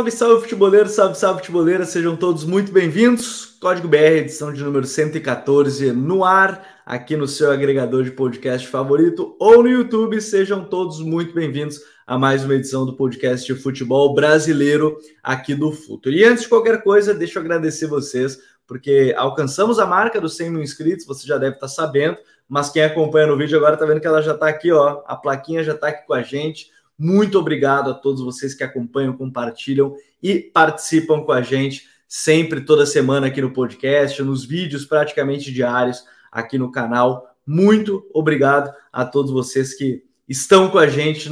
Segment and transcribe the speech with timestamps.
[0.00, 3.58] Salve, salve, futeboleiro, salve, salve, futeboleira, sejam todos muito bem-vindos.
[3.60, 9.36] Código BR, edição de número 114, no ar, aqui no seu agregador de podcast favorito
[9.38, 10.18] ou no YouTube.
[10.22, 15.70] Sejam todos muito bem-vindos a mais uma edição do podcast de futebol brasileiro aqui do
[15.70, 16.16] Futuro.
[16.16, 20.50] E antes de qualquer coisa, deixa eu agradecer vocês, porque alcançamos a marca dos 100
[20.50, 22.16] mil inscritos, você já deve estar sabendo,
[22.48, 25.14] mas quem acompanha no vídeo agora está vendo que ela já está aqui, ó, a
[25.14, 26.70] plaquinha já está aqui com a gente
[27.02, 32.84] muito obrigado a todos vocês que acompanham, compartilham e participam com a gente sempre, toda
[32.84, 37.34] semana aqui no podcast, nos vídeos praticamente diários aqui no canal.
[37.46, 41.30] Muito obrigado a todos vocês que estão com a gente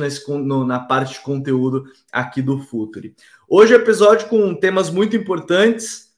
[0.67, 3.15] na parte de conteúdo aqui do Futuri.
[3.47, 6.15] Hoje é episódio com temas muito importantes.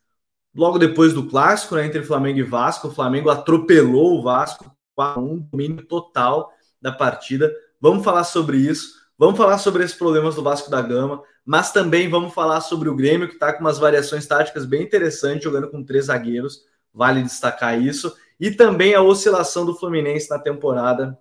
[0.55, 4.71] Logo depois do clássico, né, entre Flamengo e Vasco, o Flamengo atropelou o Vasco,
[5.17, 7.53] um domínio total da partida.
[7.81, 9.00] Vamos falar sobre isso.
[9.21, 12.97] Vamos falar sobre esses problemas do Vasco da Gama, mas também vamos falar sobre o
[12.97, 17.79] Grêmio, que está com umas variações táticas bem interessantes, jogando com três zagueiros, vale destacar
[17.79, 21.19] isso, e também a oscilação do Fluminense na temporada.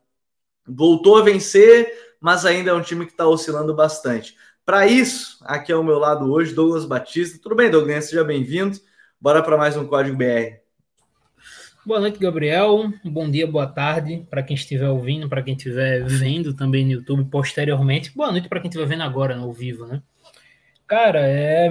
[0.66, 4.34] Voltou a vencer, mas ainda é um time que está oscilando bastante.
[4.64, 7.38] Para isso, aqui ao meu lado hoje, Douglas Batista.
[7.44, 8.06] Tudo bem, Douglas?
[8.06, 8.80] Seja bem-vindo.
[9.20, 10.69] Bora para mais um Código BR.
[11.86, 12.92] Boa noite, Gabriel.
[13.06, 17.24] Bom dia, boa tarde para quem estiver ouvindo, para quem estiver vendo também no YouTube
[17.32, 18.12] posteriormente.
[18.14, 20.02] Boa noite para quem estiver vendo agora no vivo, né?
[20.86, 21.68] Cara, é,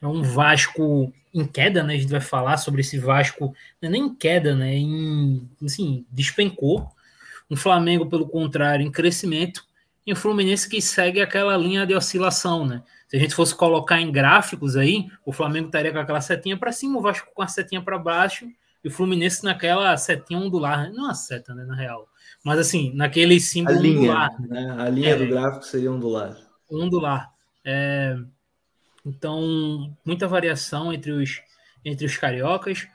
[0.00, 1.92] é um Vasco em queda, né?
[1.94, 4.74] A gente vai falar sobre esse Vasco, é nem em queda, né?
[4.74, 6.88] Em, assim, despencou.
[7.50, 9.62] Um Flamengo, pelo contrário, em crescimento.
[10.06, 12.82] E um Fluminense que segue aquela linha de oscilação, né?
[13.08, 16.72] Se a gente fosse colocar em gráficos aí, o Flamengo estaria com aquela setinha para
[16.72, 18.48] cima, o Vasco com a setinha para baixo
[18.84, 22.08] e o Fluminense naquela setinha ondular, não a seta, né, na real.
[22.44, 24.42] Mas assim, naquele símbolo a linha, ondular.
[24.48, 24.76] Né?
[24.78, 26.36] A linha é, do gráfico seria ondular.
[26.70, 27.32] Ondular.
[27.64, 28.16] É,
[29.04, 31.40] então, muita variação entre os,
[31.84, 32.86] entre os cariocas.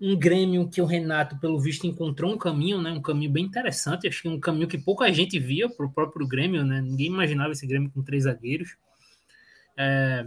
[0.00, 2.90] Um Grêmio que o Renato, pelo visto, encontrou um caminho, né?
[2.90, 4.06] Um caminho bem interessante.
[4.06, 6.80] Acho que um caminho que pouca gente via para o próprio Grêmio, né?
[6.80, 8.76] Ninguém imaginava esse Grêmio com três zagueiros.
[9.76, 10.26] É,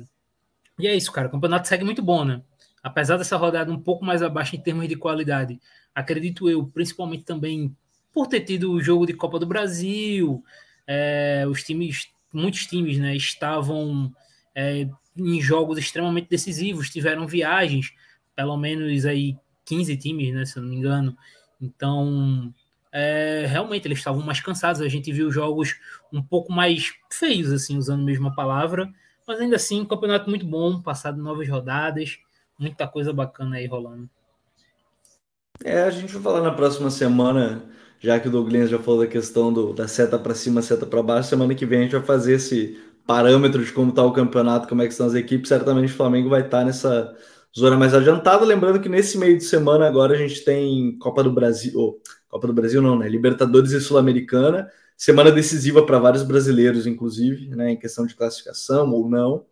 [0.80, 1.28] e é isso, cara.
[1.28, 2.42] O campeonato segue muito bom, né?
[2.84, 5.60] Apesar dessa rodada um pouco mais abaixo em termos de qualidade,
[5.94, 7.76] acredito eu, principalmente também
[8.14, 10.44] por ter tido o jogo de Copa do Brasil,
[10.86, 14.12] é, os times, muitos times, né, estavam
[14.54, 17.94] é, em jogos extremamente decisivos, tiveram viagens,
[18.36, 21.16] pelo menos aí 15 times, né, se eu não me engano.
[21.62, 22.54] Então,
[22.92, 24.82] é, realmente eles estavam mais cansados.
[24.82, 25.76] A gente viu jogos
[26.12, 28.92] um pouco mais feios, assim, usando a mesma palavra,
[29.26, 32.18] mas ainda assim, um campeonato muito bom, passado novas rodadas
[32.62, 34.08] muita coisa bacana aí rolando.
[35.64, 37.64] É, a gente vai falar na próxima semana,
[38.00, 41.04] já que o Douglas já falou da questão do, da seta para cima, seta para
[41.04, 41.30] baixo.
[41.30, 44.82] Semana que vem a gente vai fazer esse parâmetro de como está o campeonato, como
[44.82, 45.50] é que estão as equipes.
[45.50, 47.16] Certamente o Flamengo vai estar tá nessa
[47.58, 48.46] zona mais adiantada.
[48.46, 52.00] Lembrando que nesse meio de semana agora a gente tem Copa do Brasil, oh,
[52.30, 53.08] Copa do Brasil não, né?
[53.10, 54.70] Libertadores e Sul-Americana.
[54.98, 57.72] Semana decisiva para vários brasileiros, inclusive, né?
[57.72, 59.46] Em questão de classificação ou não.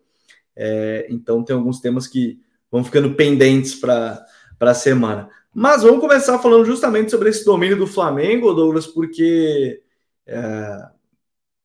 [0.56, 2.40] É, então tem alguns temas que
[2.70, 4.26] vão ficando pendentes para
[4.60, 5.28] a semana.
[5.52, 9.82] Mas vamos começar falando justamente sobre esse domínio do Flamengo, Douglas, porque
[10.26, 10.88] é,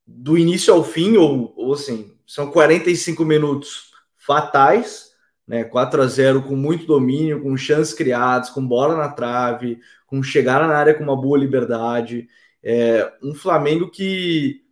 [0.06, 5.12] do início ao fim, ou, ou assim, são 45 minutos fatais,
[5.46, 5.62] né?
[5.62, 10.66] 4 a 0 com muito domínio, com chances criadas, com bola na trave, com chegar
[10.66, 12.28] na área com uma boa liberdade.
[12.62, 14.62] É, um Flamengo que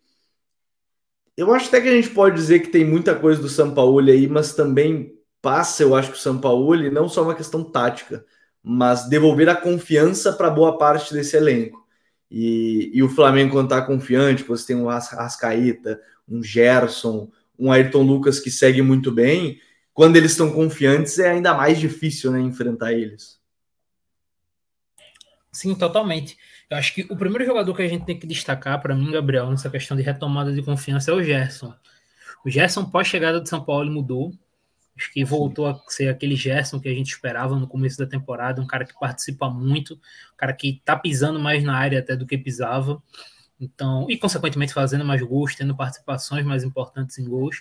[1.36, 3.98] eu acho até que a gente pode dizer que tem muita coisa do São Paulo
[4.00, 5.13] aí, mas também
[5.44, 8.24] passa, eu acho que o São Paulo não só uma questão tática,
[8.62, 11.86] mas devolver a confiança para boa parte desse elenco.
[12.30, 18.02] E, e o Flamengo, quando está confiante, você tem um Ascaíta, um Gerson, um Ayrton
[18.02, 19.60] Lucas que segue muito bem.
[19.92, 23.38] Quando eles estão confiantes, é ainda mais difícil né, enfrentar eles.
[25.52, 26.38] Sim, totalmente.
[26.70, 29.50] Eu acho que o primeiro jogador que a gente tem que destacar, para mim, Gabriel,
[29.50, 31.74] nessa questão de retomada de confiança é o Gerson.
[32.44, 34.32] O Gerson, pós-chegada de São Paulo, mudou.
[34.96, 38.62] Acho que voltou a ser aquele Gerson que a gente esperava no começo da temporada,
[38.62, 42.26] um cara que participa muito, um cara que tá pisando mais na área até do
[42.26, 43.02] que pisava.
[43.60, 47.56] Então, e consequentemente fazendo mais gols, tendo participações mais importantes em gols.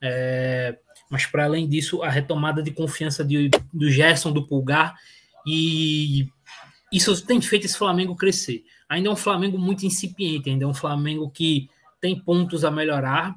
[0.00, 0.78] É,
[1.10, 4.94] mas para além disso, a retomada de confiança de, do Gerson, do Pulgar,
[5.46, 6.28] e
[6.92, 8.64] isso tem feito esse Flamengo crescer.
[8.88, 11.68] Ainda é um Flamengo muito incipiente, ainda é um Flamengo que
[12.00, 13.36] tem pontos a melhorar,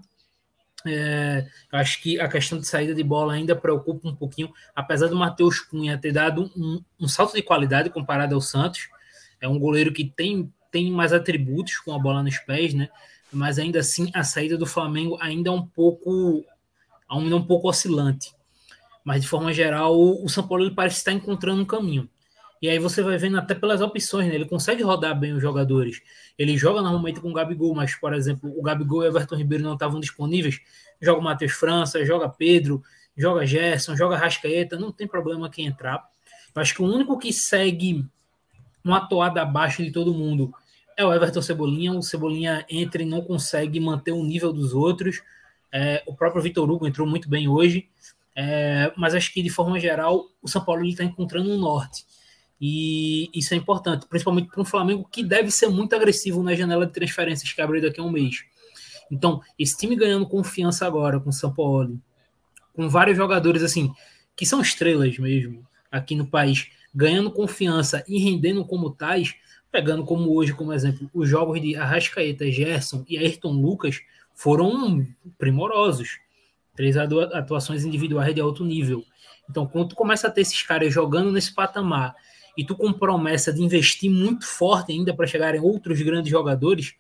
[0.88, 5.16] é, acho que a questão de saída de bola ainda preocupa um pouquinho, apesar do
[5.16, 8.90] Matheus Cunha ter dado um, um, salto de qualidade comparado ao Santos.
[9.40, 12.90] É um goleiro que tem, tem mais atributos com a bola nos pés, né?
[13.32, 16.44] Mas ainda assim a saída do Flamengo ainda é um pouco
[17.10, 18.34] ainda um pouco oscilante.
[19.04, 22.10] Mas de forma geral, o São Paulo ele parece estar encontrando um caminho.
[22.62, 24.36] E aí você vai vendo até pelas opções, né?
[24.36, 26.02] Ele consegue rodar bem os jogadores.
[26.38, 29.64] Ele joga normalmente com o Gabigol, mas, por exemplo, o Gabigol e o Everton Ribeiro
[29.64, 30.60] não estavam disponíveis.
[31.00, 32.82] Joga o Matheus França, joga Pedro,
[33.16, 36.08] joga Gerson, joga Rascaeta, não tem problema quem entrar.
[36.56, 38.06] Eu acho que o único que segue
[38.84, 40.52] uma toada abaixo de todo mundo
[40.96, 41.94] é o Everton Cebolinha.
[41.94, 45.22] O Cebolinha entra e não consegue manter o nível dos outros.
[45.72, 47.88] É, o próprio Vitor Hugo entrou muito bem hoje.
[48.36, 52.06] É, mas acho que, de forma geral, o São Paulo está encontrando um norte.
[52.60, 56.86] E isso é importante, principalmente para um Flamengo que deve ser muito agressivo na janela
[56.86, 58.46] de transferências que abre daqui a um mês.
[59.12, 62.00] Então, esse time ganhando confiança agora com o São Paulo,
[62.74, 63.94] com vários jogadores assim,
[64.36, 69.36] que são estrelas mesmo aqui no país, ganhando confiança e rendendo como tais,
[69.72, 74.02] pegando como hoje como exemplo os jogos de Arrascaeta, Gerson e Ayrton Lucas
[74.34, 75.06] foram
[75.38, 76.20] primorosos.
[76.76, 79.04] Três atuações individuais de alto nível.
[79.50, 82.16] Então, quando tu começa a ter esses caras jogando nesse patamar
[82.58, 86.96] e tu com promessa de investir muito forte ainda para chegarem outros grandes jogadores,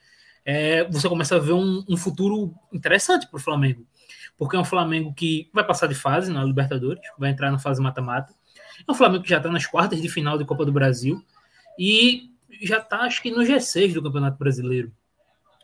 [0.45, 3.85] é, você começa a ver um, um futuro interessante para o Flamengo.
[4.37, 7.81] Porque é um Flamengo que vai passar de fase na Libertadores, vai entrar na fase
[7.81, 8.33] mata-mata.
[8.87, 11.21] É um Flamengo que já está nas quartas de final de Copa do Brasil
[11.77, 12.29] e
[12.61, 14.91] já está, acho que, no G6 do Campeonato Brasileiro.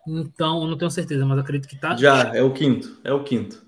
[0.08, 1.96] Então, eu não tenho certeza, mas acredito que está.
[1.96, 3.64] Já, é o quinto, é o quinto.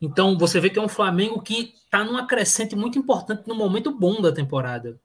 [0.00, 3.90] Então, você vê que é um Flamengo que está numa crescente muito importante no momento
[3.90, 5.00] bom da temporada.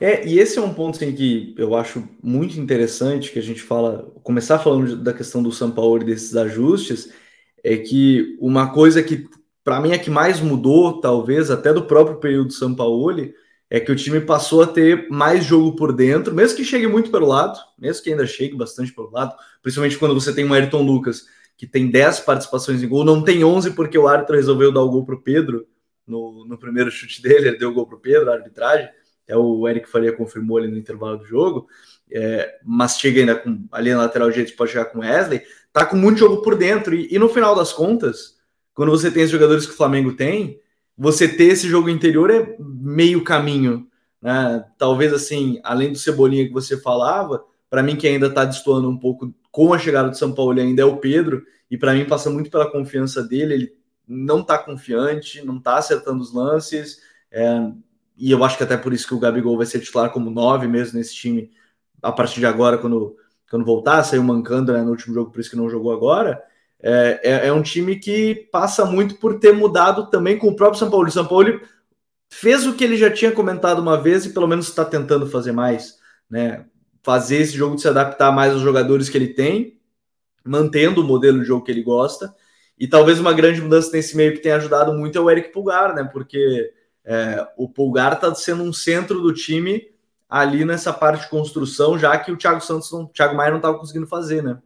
[0.00, 3.62] É, e esse é um ponto assim, que eu acho muito interessante que a gente
[3.62, 7.12] fala, começar falando da questão do São Paulo e desses ajustes,
[7.64, 9.26] é que uma coisa que
[9.64, 13.16] para mim é que mais mudou, talvez até do próprio período do São Paulo,
[13.68, 17.10] é que o time passou a ter mais jogo por dentro, mesmo que chegue muito
[17.10, 20.82] pelo lado, mesmo que ainda chegue bastante pelo lado, principalmente quando você tem um Ayrton
[20.82, 21.24] Lucas
[21.56, 24.90] que tem 10 participações em gol, não tem 11 porque o árbitro resolveu dar o
[24.90, 25.66] gol para o Pedro
[26.06, 28.88] no, no primeiro chute dele, ele deu o gol para o Pedro, a arbitragem
[29.26, 31.68] é o Eric Faria confirmou ali no intervalo do jogo,
[32.10, 35.42] é, mas chega ainda com ali na lateral direito, pode chegar com Wesley,
[35.72, 38.36] tá com muito jogo por dentro, e, e, no final das contas,
[38.74, 40.60] quando você tem os jogadores que o Flamengo tem,
[40.96, 43.88] você ter esse jogo interior é meio caminho,
[44.22, 44.64] né?
[44.78, 48.98] Talvez assim, além do Cebolinha que você falava, para mim que ainda tá destoando um
[48.98, 52.30] pouco com a chegada do São Paulo ainda é o Pedro, e para mim passa
[52.30, 53.72] muito pela confiança dele, ele
[54.06, 57.00] não tá confiante, não tá acertando os lances,
[57.30, 57.70] é,
[58.16, 60.66] e eu acho que até por isso que o Gabigol vai ser titular como nove
[60.66, 61.50] mesmo nesse time
[62.02, 63.16] a partir de agora, quando,
[63.50, 66.42] quando voltar, saiu mancando né, no último jogo, por isso que não jogou agora.
[66.80, 70.78] É, é, é, um time que passa muito por ter mudado também com o próprio
[70.78, 71.08] São Paulo.
[71.08, 71.60] O São Paulo
[72.28, 75.52] fez o que ele já tinha comentado uma vez e pelo menos está tentando fazer
[75.52, 75.98] mais,
[76.30, 76.66] né?
[77.02, 79.80] Fazer esse jogo de se adaptar mais aos jogadores que ele tem,
[80.44, 82.34] mantendo o modelo de jogo que ele gosta.
[82.78, 85.94] E talvez uma grande mudança nesse meio que tem ajudado muito é o Eric Pulgar,
[85.94, 86.04] né?
[86.04, 86.72] Porque
[87.06, 89.80] é, o Pulgar está sendo um centro do time
[90.28, 93.58] ali nessa parte de construção, já que o Thiago Santos, não, o Thiago Maia não
[93.58, 94.58] estava conseguindo fazer, né?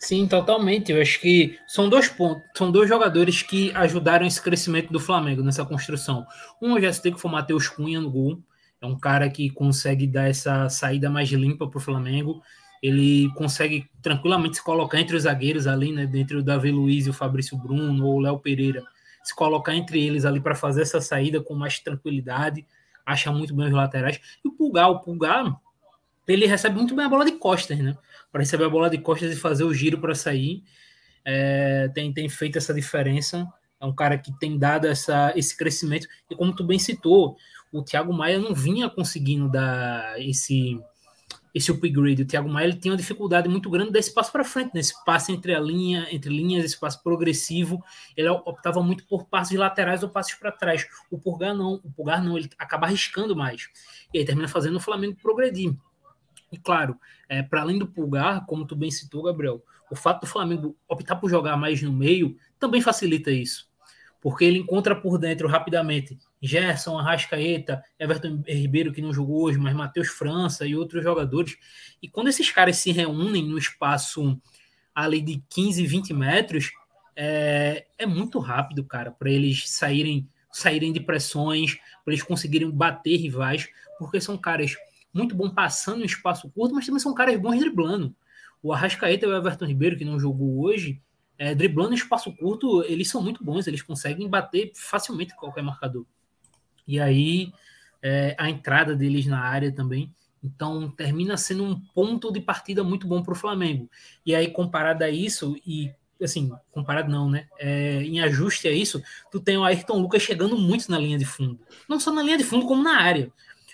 [0.00, 0.90] Sim, totalmente.
[0.90, 5.42] Eu acho que são dois pontos, são dois jogadores que ajudaram esse crescimento do Flamengo
[5.42, 6.26] nessa construção.
[6.60, 8.42] Um já citei que foi o Matheus Cunha no gol.
[8.80, 12.42] É um cara que consegue dar essa saída mais limpa para o Flamengo.
[12.82, 16.10] Ele consegue tranquilamente se colocar entre os zagueiros ali, né?
[16.12, 18.82] Entre o Davi Luiz e o Fabrício Bruno ou o Léo Pereira
[19.24, 22.66] se colocar entre eles ali para fazer essa saída com mais tranquilidade,
[23.06, 24.20] acha muito bem os laterais.
[24.44, 25.58] E o Pulgar, o Pulgar,
[26.28, 27.96] ele recebe muito bem a bola de costas, né?
[28.30, 30.62] Para receber a bola de costas e fazer o giro para sair.
[31.24, 33.48] É, tem, tem feito essa diferença.
[33.80, 36.06] É um cara que tem dado essa, esse crescimento.
[36.30, 37.36] E como tu bem citou,
[37.72, 40.78] o Thiago Maia não vinha conseguindo dar esse
[41.54, 42.22] esse upgrade.
[42.22, 45.30] O Thiago Maia ele tem uma dificuldade muito grande desse passo para frente, nesse passe
[45.30, 47.82] entre a linha, entre linhas, esse passo progressivo.
[48.16, 50.84] Ele optava muito por passos laterais ou passos para trás.
[51.10, 53.68] O Pulgar não, o Pulgar não, ele acaba arriscando mais.
[54.12, 55.76] E aí termina fazendo o Flamengo progredir.
[56.50, 60.26] E claro, é, para além do Pulgar, como tu bem citou, Gabriel, o fato do
[60.26, 63.68] Flamengo optar por jogar mais no meio também facilita isso.
[64.24, 69.74] Porque ele encontra por dentro rapidamente Gerson, Arrascaeta, Everton Ribeiro, que não jogou hoje, mas
[69.74, 71.58] Matheus França e outros jogadores.
[72.00, 74.40] E quando esses caras se reúnem no espaço
[74.94, 76.70] ali de 15, 20 metros,
[77.14, 83.18] é, é muito rápido, cara, para eles saírem, saírem de pressões, para eles conseguirem bater
[83.18, 84.74] rivais, porque são caras
[85.12, 88.16] muito bons passando em espaço curto, mas também são caras bons driblando.
[88.62, 90.98] O Arrascaeta e o Everton Ribeiro, que não jogou hoje,
[91.38, 96.04] é, driblando em espaço curto, eles são muito bons, eles conseguem bater facilmente qualquer marcador.
[96.86, 97.52] E aí
[98.02, 100.14] é, a entrada deles na área também.
[100.42, 103.88] Então termina sendo um ponto de partida muito bom para o Flamengo.
[104.26, 105.90] E aí, comparado a isso, e
[106.22, 107.46] assim, comparado não, né?
[107.58, 111.24] É, em ajuste a isso, tu tem o Ayrton Lucas chegando muito na linha de
[111.24, 111.58] fundo.
[111.88, 113.32] Não só na linha de fundo, como na área.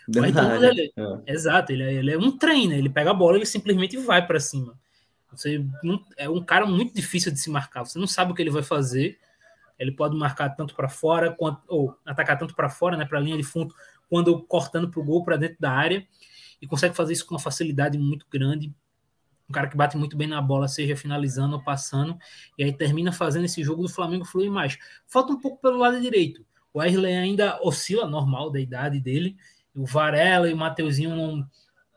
[0.08, 1.32] Lucas, ele, é.
[1.32, 4.24] exato, ele, é, ele é um treino, ele pega a bola e ele simplesmente vai
[4.24, 4.78] para cima.
[5.32, 7.84] Você não, é um cara muito difícil de se marcar.
[7.84, 9.18] Você não sabe o que ele vai fazer.
[9.78, 13.20] Ele pode marcar tanto para fora quanto ou atacar tanto para fora, né, para a
[13.20, 13.74] linha de fundo,
[14.08, 16.06] quando cortando para o gol para dentro da área
[16.60, 18.74] e consegue fazer isso com uma facilidade muito grande.
[19.48, 22.16] Um cara que bate muito bem na bola, seja finalizando ou passando,
[22.56, 24.78] e aí termina fazendo esse jogo do Flamengo fluir mais.
[25.08, 26.44] Falta um pouco pelo lado direito.
[26.72, 29.36] O Wesley ainda oscila normal da idade dele.
[29.74, 31.48] O Varela e o Mateuzinho não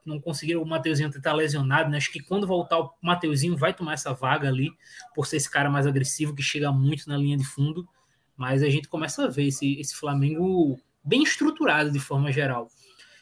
[0.05, 1.97] não conseguiram o Mateuzinho tentar lesionado, né?
[1.97, 4.71] Acho que quando voltar o Mateuzinho vai tomar essa vaga ali,
[5.15, 7.87] por ser esse cara mais agressivo que chega muito na linha de fundo.
[8.35, 12.67] Mas a gente começa a ver esse, esse Flamengo bem estruturado de forma geral.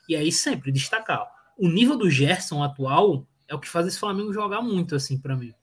[0.07, 4.33] E aí sempre destacar, o nível do Gerson atual é o que faz esse Flamengo
[4.33, 5.53] jogar muito assim para mim.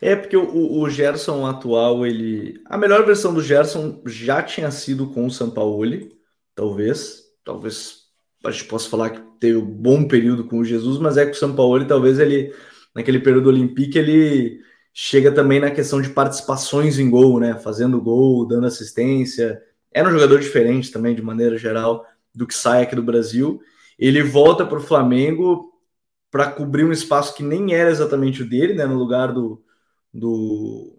[0.00, 2.60] É porque o, o Gerson atual, ele.
[2.66, 6.18] A melhor versão do Gerson já tinha sido com o Sampaoli,
[6.54, 7.24] talvez.
[7.44, 8.05] Talvez
[8.46, 11.32] a gente possa falar que teve um bom período com o Jesus, mas é que
[11.32, 12.54] o São Paulo, talvez ele,
[12.94, 14.60] naquele período olímpico, ele
[14.92, 17.58] chega também na questão de participações em gol, né?
[17.58, 19.60] Fazendo gol, dando assistência.
[19.92, 23.60] Era um jogador diferente também, de maneira geral, do que sai aqui do Brasil.
[23.98, 25.72] Ele volta para o Flamengo
[26.30, 28.86] para cobrir um espaço que nem era exatamente o dele, né?
[28.86, 29.62] No lugar do,
[30.12, 30.98] do,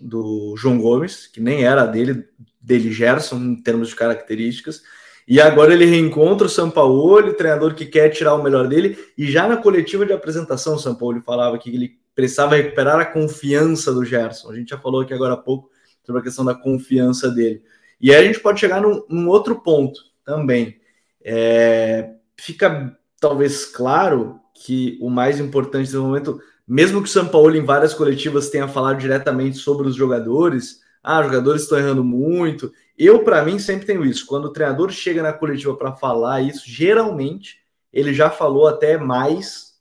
[0.00, 2.26] do João Gomes, que nem era dele,
[2.60, 4.82] dele Gerson, em termos de características
[5.26, 8.96] e agora ele reencontra o Sampaoli, treinador que quer tirar o melhor dele.
[9.18, 13.92] E já na coletiva de apresentação, o Sampaoli falava que ele precisava recuperar a confiança
[13.92, 14.50] do Gerson.
[14.50, 15.68] A gente já falou aqui agora há pouco
[16.04, 17.62] sobre a questão da confiança dele.
[18.00, 20.80] E aí a gente pode chegar num, num outro ponto também.
[21.24, 27.56] É, fica talvez claro que o mais importante no momento, mesmo que o São Paulo
[27.56, 33.22] em várias coletivas tenha falado diretamente sobre os jogadores, ah, jogadores estão errando muito, eu,
[33.22, 34.26] para mim, sempre tenho isso.
[34.26, 37.60] Quando o treinador chega na coletiva para falar isso, geralmente
[37.92, 39.74] ele já falou até mais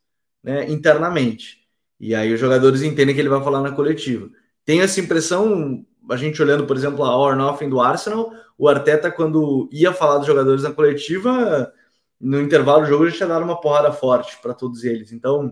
[0.44, 1.66] né, internamente.
[2.00, 4.30] E aí os jogadores entendem que ele vai falar na coletiva.
[4.64, 9.68] Tenho essa impressão, a gente olhando, por exemplo, a Ornoffen do Arsenal, o Arteta, quando
[9.72, 11.74] ia falar dos jogadores na coletiva,
[12.20, 15.12] no intervalo do jogo já tinha dado uma porrada forte para todos eles.
[15.12, 15.52] Então,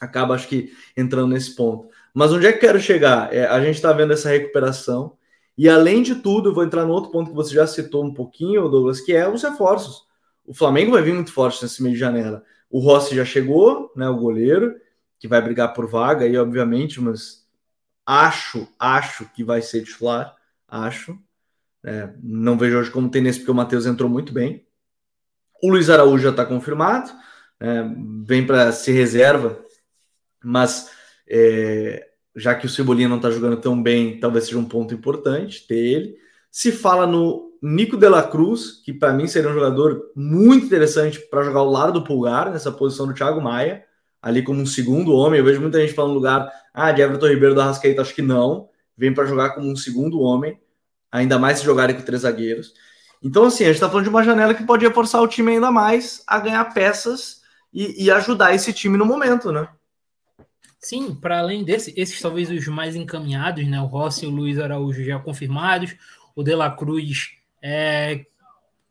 [0.00, 1.88] acaba, acho que, entrando nesse ponto.
[2.14, 3.34] Mas onde é que quero chegar?
[3.34, 5.18] É, a gente está vendo essa recuperação.
[5.58, 8.14] E além de tudo, eu vou entrar no outro ponto que você já citou um
[8.14, 10.06] pouquinho, Douglas, que é os reforços.
[10.46, 12.44] O Flamengo vai vir muito forte nesse meio de janela.
[12.70, 14.74] O Rossi já chegou, né, o goleiro,
[15.18, 17.44] que vai brigar por vaga aí, obviamente, mas
[18.06, 20.36] acho, acho que vai ser titular,
[20.68, 21.18] acho.
[21.84, 24.66] É, não vejo hoje como nesse porque o Matheus entrou muito bem.
[25.62, 27.10] O Luiz Araújo já está confirmado,
[27.58, 27.82] é,
[28.24, 29.58] vem para ser reserva,
[30.42, 30.90] mas
[31.28, 35.66] é, já que o Cebolinha não está jogando tão bem, talvez seja um ponto importante
[35.66, 36.16] ter ele.
[36.50, 41.18] Se fala no Nico de la Cruz, que para mim seria um jogador muito interessante
[41.18, 43.84] para jogar ao lado do Pulgar, nessa posição do Thiago Maia,
[44.20, 45.38] ali como um segundo homem.
[45.38, 48.22] Eu vejo muita gente falando no lugar, ah, de Everton Ribeiro da Rascaeta, acho que
[48.22, 48.68] não.
[48.96, 50.60] Vem para jogar como um segundo homem,
[51.10, 52.74] ainda mais se jogarem com três zagueiros.
[53.22, 55.70] Então, assim, a gente está falando de uma janela que pode forçar o time ainda
[55.70, 57.40] mais a ganhar peças
[57.72, 59.66] e, e ajudar esse time no momento, né?
[60.84, 63.80] Sim, para além desse, esses talvez os mais encaminhados, né?
[63.80, 65.96] O Rossi e o Luiz Araújo já confirmados,
[66.36, 67.30] o De La Cruz
[67.62, 68.26] é,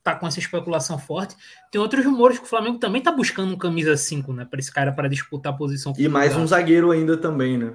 [0.03, 1.35] tá com essa especulação forte.
[1.71, 4.43] Tem outros rumores que o Flamengo também tá buscando um camisa 5, né?
[4.43, 5.93] Para esse cara para disputar a posição.
[5.95, 7.73] E mais um zagueiro ainda também, né?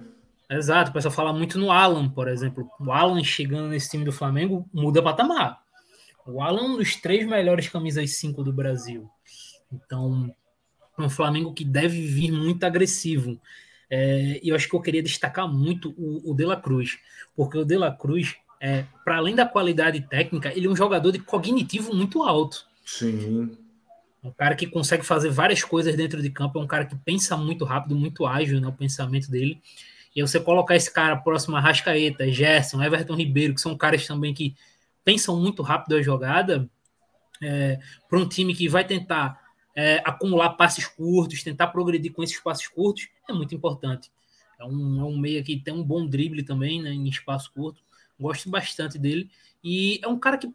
[0.50, 2.68] Exato, o pessoal fala muito no Alan, por exemplo.
[2.80, 5.60] O Alan chegando nesse time do Flamengo muda patamar.
[6.26, 9.08] O Alan é um dos três melhores camisas 5 do Brasil.
[9.72, 10.34] Então,
[10.98, 13.38] é um Flamengo que deve vir muito agressivo.
[13.90, 16.98] É, e eu acho que eu queria destacar muito o, o De La Cruz,
[17.34, 21.10] porque o De La Cruz, é, para além da qualidade técnica, ele é um jogador
[21.10, 22.66] de cognitivo muito alto.
[22.84, 23.56] Sim.
[24.22, 27.36] Um cara que consegue fazer várias coisas dentro de campo, é um cara que pensa
[27.36, 29.60] muito rápido, muito ágil, né, o pensamento dele.
[30.14, 34.34] E você colocar esse cara próximo a Rascaeta, Gerson, Everton Ribeiro, que são caras também
[34.34, 34.54] que
[35.04, 36.68] pensam muito rápido a jogada,
[37.40, 37.78] é,
[38.08, 39.47] para um time que vai tentar
[39.78, 44.10] é, acumular passes curtos, tentar progredir com esses passes curtos, é muito importante.
[44.58, 47.80] É um, é um meia que tem um bom drible também, né, em espaço curto.
[48.18, 49.30] Gosto bastante dele.
[49.62, 50.52] E é um cara que,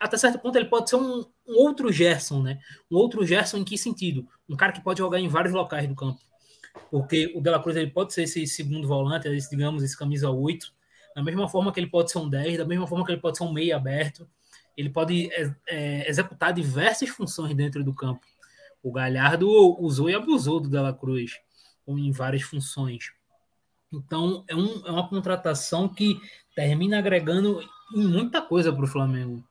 [0.00, 2.58] até certo ponto, ele pode ser um, um outro Gerson, né?
[2.90, 4.26] Um outro Gerson em que sentido?
[4.48, 6.18] Um cara que pode jogar em vários locais do campo.
[6.90, 10.72] Porque o Dela Cruz ele pode ser esse segundo volante, esse, digamos, esse camisa 8,
[11.14, 13.36] da mesma forma que ele pode ser um 10, da mesma forma que ele pode
[13.36, 14.26] ser um meia aberto.
[14.74, 18.24] Ele pode é, é, executar diversas funções dentro do campo.
[18.82, 19.48] O Galhardo
[19.80, 21.32] usou e abusou do Dela Cruz
[21.86, 23.12] em várias funções.
[23.92, 26.20] Então, é, um, é uma contratação que
[26.54, 27.60] termina agregando
[27.92, 29.42] muita coisa para o Flamengo.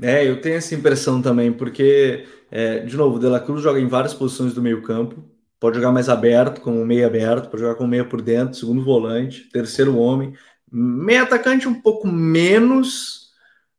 [0.00, 3.80] É, eu tenho essa impressão também, porque, é, de novo, o De La Cruz joga
[3.80, 5.24] em várias posições do meio campo,
[5.60, 9.48] pode jogar mais aberto, como meio aberto, pode jogar com meia por dentro, segundo volante,
[9.50, 10.34] terceiro homem,
[10.70, 13.30] meio atacante um pouco menos,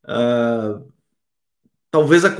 [0.06, 0.88] uh,
[1.94, 2.36] talvez a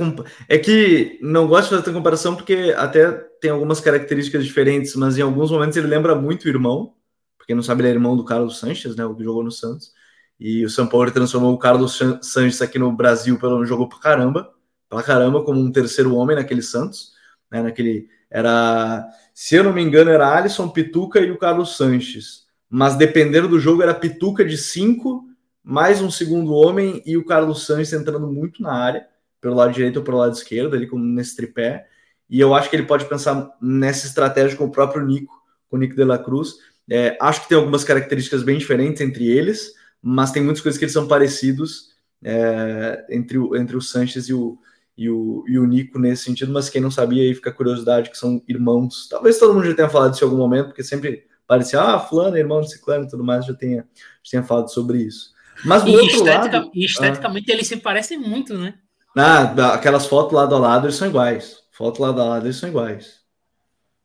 [0.48, 5.16] é que não gosto de fazer essa comparação porque até tem algumas características diferentes, mas
[5.16, 6.92] em alguns momentos ele lembra muito o irmão,
[7.38, 9.92] porque não sabe ele é irmão do Carlos Sanches, né, o que jogou no Santos.
[10.40, 14.52] E o São Paulo transformou o Carlos Sanches aqui no Brasil, pelo jogou pra caramba,
[14.88, 17.12] pra caramba, como um terceiro homem naquele Santos,
[17.48, 22.46] né, naquele era, se eu não me engano, era Alisson, Pituca e o Carlos Sanches.
[22.68, 25.24] Mas dependendo do jogo era Pituca de cinco,
[25.62, 29.13] mais um segundo homem e o Carlos Sanches entrando muito na área
[29.44, 31.86] pelo lado direito ou pelo lado esquerdo, ali como nesse tripé.
[32.30, 35.34] E eu acho que ele pode pensar nessa estratégia com o próprio Nico,
[35.68, 36.54] com o Nico de la Cruz.
[36.90, 40.86] É, acho que tem algumas características bem diferentes entre eles, mas tem muitas coisas que
[40.86, 41.90] eles são parecidos
[42.24, 44.58] é, entre, o, entre o Sanches e o,
[44.96, 48.08] e o, e o Nico nesse sentido, mas quem não sabia aí fica a curiosidade
[48.08, 49.08] que são irmãos.
[49.10, 52.34] Talvez todo mundo já tenha falado isso em algum momento, porque sempre parecia, ah, fulano,
[52.34, 53.86] é irmão de ciclano e tudo mais, já tenha,
[54.22, 55.34] já tenha falado sobre isso.
[55.66, 56.70] Mas do e outro estetica, lado...
[56.74, 58.78] E esteticamente ah, eles se parecem muito, né?
[59.16, 61.62] Ah, aquelas fotos lado a lado, eles são iguais.
[61.70, 63.20] Foto lado a lado, eles são iguais.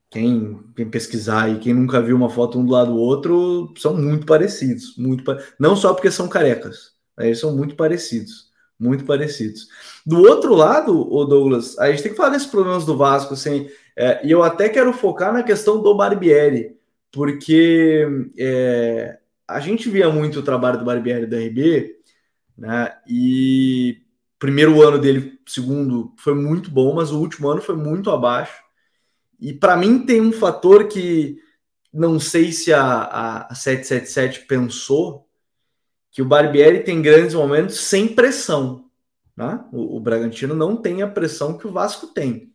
[0.09, 3.95] Quem, quem pesquisar e quem nunca viu uma foto um do lado do outro, são
[3.95, 4.95] muito parecidos.
[4.97, 5.23] Muito
[5.59, 8.49] Não só porque são carecas, eles são muito parecidos.
[8.79, 9.67] Muito parecidos.
[10.05, 13.69] Do outro lado, o Douglas, a gente tem que falar desses problemas do Vasco, assim,
[13.95, 16.77] é, e eu até quero focar na questão do Barbieri,
[17.11, 21.98] porque é, a gente via muito o trabalho do Barbieri da RB,
[22.57, 22.93] né?
[23.05, 24.01] E
[24.39, 28.63] primeiro ano dele, segundo, foi muito bom, mas o último ano foi muito abaixo.
[29.39, 31.37] E para mim tem um fator que
[31.93, 35.27] não sei se a, a 777 pensou,
[36.11, 38.89] que o Barbieri tem grandes momentos sem pressão.
[39.35, 39.63] Né?
[39.71, 42.53] O, o Bragantino não tem a pressão que o Vasco tem.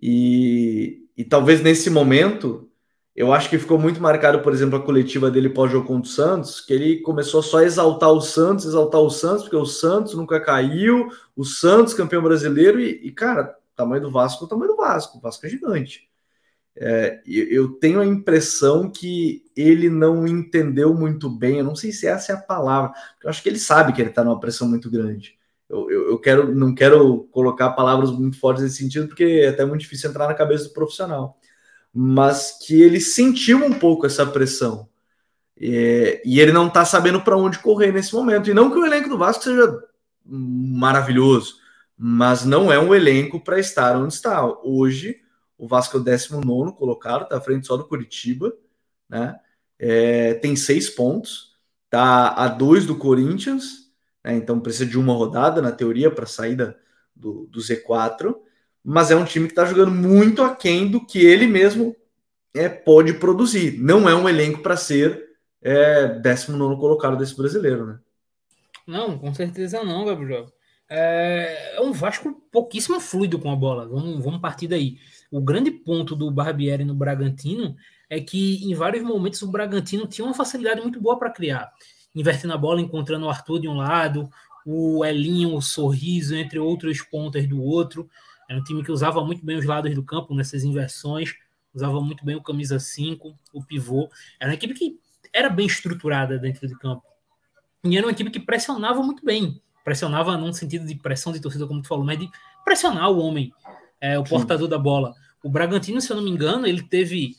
[0.00, 2.69] E, e talvez nesse momento
[3.14, 6.60] eu acho que ficou muito marcado, por exemplo, a coletiva dele pós-jogo contra o Santos,
[6.60, 10.40] que ele começou só a exaltar o Santos, exaltar o Santos, porque o Santos nunca
[10.40, 14.76] caiu, o Santos campeão brasileiro, e, e cara, tamanho do Vasco é o tamanho do
[14.76, 16.08] Vasco, o Vasco é gigante.
[16.76, 22.06] É, eu tenho a impressão que ele não entendeu muito bem, eu não sei se
[22.06, 22.92] essa é a palavra,
[23.22, 25.36] eu acho que ele sabe que ele está numa pressão muito grande.
[25.68, 29.64] Eu, eu, eu, quero, não quero colocar palavras muito fortes nesse sentido, porque é até
[29.64, 31.39] muito difícil entrar na cabeça do profissional
[31.92, 34.88] mas que ele sentiu um pouco essa pressão.
[35.60, 38.48] É, e ele não está sabendo para onde correr nesse momento.
[38.48, 39.78] E não que o elenco do Vasco seja
[40.24, 41.56] maravilhoso,
[41.96, 44.46] mas não é um elenco para estar onde está.
[44.62, 45.20] Hoje,
[45.58, 48.54] o Vasco é o 19 colocado, está à frente só do Curitiba,
[49.08, 49.38] né?
[49.78, 53.90] É, tem seis pontos, está a dois do Corinthians,
[54.22, 54.34] né?
[54.36, 56.78] então precisa de uma rodada na teoria para saída
[57.16, 58.36] do, do Z4
[58.84, 61.94] mas é um time que está jogando muito aquém do que ele mesmo
[62.54, 63.78] é, pode produzir.
[63.78, 65.30] Não é um elenco para ser
[65.62, 67.98] é, 19 colocado desse brasileiro, né?
[68.86, 70.46] Não, com certeza não, Gabriel.
[70.88, 73.86] É, é um Vasco pouquíssimo fluido com a bola.
[73.86, 74.98] Vamos, vamos partir daí.
[75.30, 77.76] O grande ponto do Barbieri no Bragantino
[78.08, 81.72] é que em vários momentos o Bragantino tinha uma facilidade muito boa para criar.
[82.12, 84.28] Invertendo a bola, encontrando o Arthur de um lado,
[84.66, 88.10] o Elinho, o Sorriso, entre outros pontas do outro.
[88.50, 91.36] Era um time que usava muito bem os lados do campo nessas inversões,
[91.72, 94.10] usava muito bem o camisa 5, o pivô.
[94.40, 94.98] Era uma equipe que
[95.32, 97.04] era bem estruturada dentro de campo.
[97.84, 99.62] E era uma equipe que pressionava muito bem.
[99.84, 102.28] Pressionava num sentido de pressão de torcida, como tu falou, mas de
[102.64, 103.52] pressionar o homem,
[104.00, 104.30] é, o Sim.
[104.30, 105.14] portador da bola.
[105.44, 107.36] O Bragantino, se eu não me engano, ele teve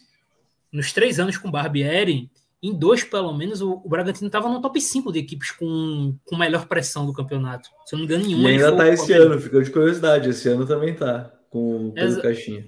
[0.71, 2.32] nos três anos com o Barbieri,
[2.63, 6.38] em dois, pelo menos, o, o Bragantino estava no top 5 de equipes com, com
[6.38, 7.69] melhor pressão do campeonato.
[7.86, 8.41] Se eu não me engano, nenhum.
[8.43, 10.30] E ainda está esse ano, ficou de curiosidade.
[10.30, 12.67] Esse ano também está com, com o Caixinha.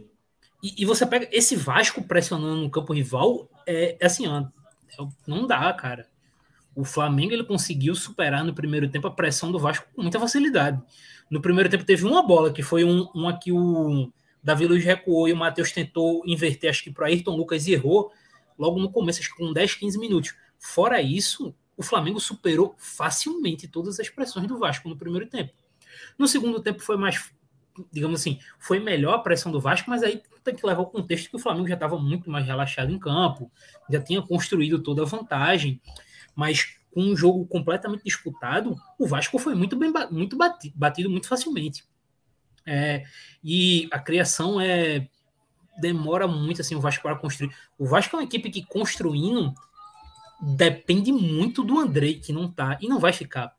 [0.64, 4.46] E, e, você pega esse Vasco pressionando no campo rival, é, é assim, ó,
[5.28, 6.08] não dá, cara.
[6.76, 10.82] O Flamengo ele conseguiu superar no primeiro tempo a pressão do Vasco com muita facilidade.
[11.30, 14.12] No primeiro tempo teve uma bola, que foi um, uma que o
[14.44, 18.12] Davi Luiz recuou e o Matheus tentou inverter, acho que para Ayrton Lucas e errou
[18.58, 20.36] logo no começo, acho que com 10, 15 minutos.
[20.60, 25.54] Fora isso, o Flamengo superou facilmente todas as pressões do Vasco no primeiro tempo.
[26.18, 27.32] No segundo tempo foi mais,
[27.92, 31.30] digamos assim, foi melhor a pressão do Vasco, mas aí tem que levar o contexto
[31.30, 33.52] que o Flamengo já estava muito mais relaxado em campo,
[33.90, 35.82] já tinha construído toda a vantagem,
[36.36, 41.28] mas com um jogo completamente disputado, o Vasco foi muito bem muito batido, batido muito
[41.28, 41.84] facilmente.
[42.66, 43.04] É,
[43.44, 45.10] e a criação é
[45.78, 47.54] demora muito assim o Vasco para construir.
[47.78, 49.54] O Vasco é uma equipe que construindo
[50.42, 53.56] depende muito do Andrei, que não tá e não vai ficar.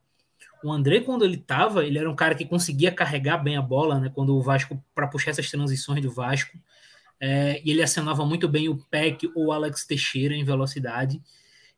[0.63, 4.01] O André, quando ele tava, ele era um cara que conseguia carregar bem a bola,
[4.01, 4.11] né?
[4.15, 6.59] Quando o Vasco, para puxar essas transições do Vasco.
[7.21, 11.21] É, e ele acionava muito bem o Peck ou o Alex Teixeira em velocidade.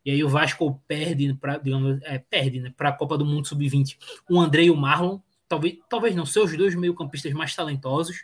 [0.05, 1.61] E aí o Vasco perde para
[2.03, 3.97] é, perde, né, para a Copa do Mundo Sub-20.
[4.29, 5.19] O André e o Marlon,
[5.49, 8.23] talvez, talvez não, seus dois meio-campistas mais talentosos.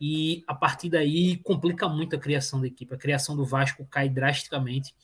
[0.00, 2.94] E a partir daí complica muito a criação da equipe.
[2.94, 4.94] A criação do Vasco cai drasticamente.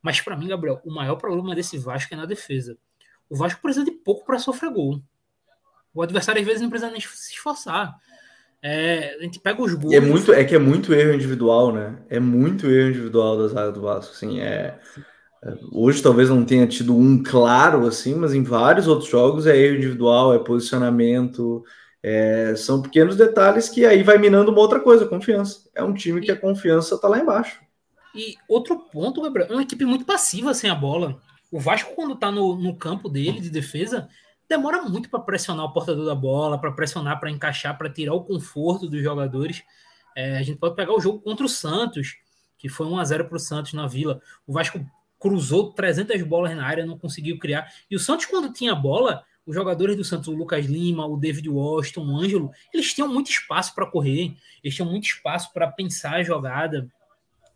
[0.00, 2.76] Mas para mim, Gabriel, o maior problema desse Vasco é na defesa.
[3.28, 5.02] O Vasco precisa de pouco para sofrer gol.
[5.92, 7.96] O adversário às vezes não precisa nem se esforçar.
[8.62, 9.94] É, a gente pega os gols.
[9.94, 11.98] é muito, é que é muito erro individual, né?
[12.08, 14.12] É muito erro individual da zaga do Vasco.
[14.12, 14.78] Assim, é,
[15.42, 19.56] é, hoje talvez não tenha tido um claro assim, mas em vários outros jogos é
[19.56, 21.64] erro individual, é posicionamento,
[22.02, 25.68] é, são pequenos detalhes que aí vai minando uma outra coisa, confiança.
[25.74, 27.60] É um time que a confiança tá lá embaixo.
[28.14, 31.20] E outro ponto, Gabriel, é uma equipe muito passiva sem a bola.
[31.50, 34.08] O Vasco, quando tá no, no campo dele de defesa,
[34.48, 38.24] demora muito para pressionar o portador da bola, para pressionar, para encaixar, para tirar o
[38.24, 39.62] conforto dos jogadores.
[40.16, 42.16] É, a gente pode pegar o jogo contra o Santos,
[42.56, 44.20] que foi 1 a 0 para o Santos na Vila.
[44.46, 44.84] O Vasco
[45.18, 47.68] cruzou 300 bolas na área, não conseguiu criar.
[47.90, 51.48] E o Santos, quando tinha bola, os jogadores do Santos, o Lucas Lima, o David
[51.48, 56.16] Washington, o Ângelo, eles tinham muito espaço para correr, eles tinham muito espaço para pensar
[56.16, 56.86] a jogada,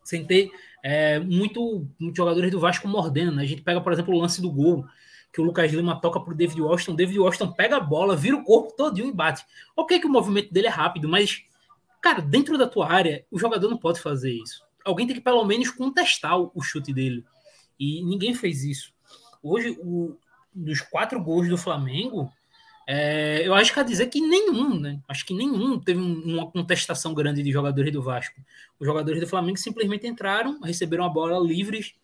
[0.02, 0.50] sem ter
[0.82, 3.32] é, muito, muitos jogadores do Vasco mordendo.
[3.32, 3.42] Né?
[3.42, 4.86] A gente pega, por exemplo, o lance do gol,
[5.30, 6.92] que o Lucas Lima toca para o David Washington.
[6.92, 9.44] O David Washington pega a bola, vira o corpo todinho e bate.
[9.76, 11.44] Ok que o movimento dele é rápido, mas,
[12.00, 14.64] cara, dentro da tua área, o jogador não pode fazer isso.
[14.82, 17.22] Alguém tem que pelo menos contestar o chute dele.
[17.78, 18.94] E ninguém fez isso.
[19.42, 20.16] Hoje, o,
[20.54, 22.30] dos quatro gols do Flamengo,
[22.86, 25.00] é, eu acho que a dizer que nenhum, né?
[25.08, 28.40] Acho que nenhum teve uma contestação grande de jogadores do Vasco.
[28.78, 31.94] Os jogadores do Flamengo simplesmente entraram, receberam a bola livres,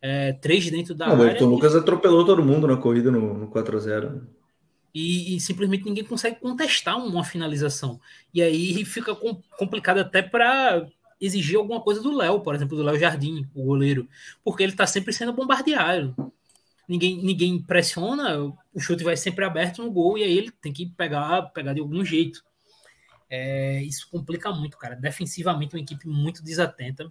[0.00, 1.44] é, três dentro da Não, área.
[1.44, 4.22] O Lucas atropelou todo mundo na corrida no, no 4x0.
[4.94, 7.98] E, e, simplesmente ninguém consegue contestar uma finalização.
[8.32, 10.86] E aí fica com, complicado até para
[11.18, 14.06] exigir alguma coisa do Léo, por exemplo, do Léo Jardim, o goleiro,
[14.44, 16.14] porque ele está sempre sendo bombardeado
[16.88, 20.86] ninguém, ninguém pressiona, o chute vai sempre aberto no gol e aí ele tem que
[20.86, 22.44] pegar, pegar de algum jeito.
[23.30, 24.94] É, isso complica muito, cara.
[24.94, 27.10] Defensivamente, uma equipe muito desatenta.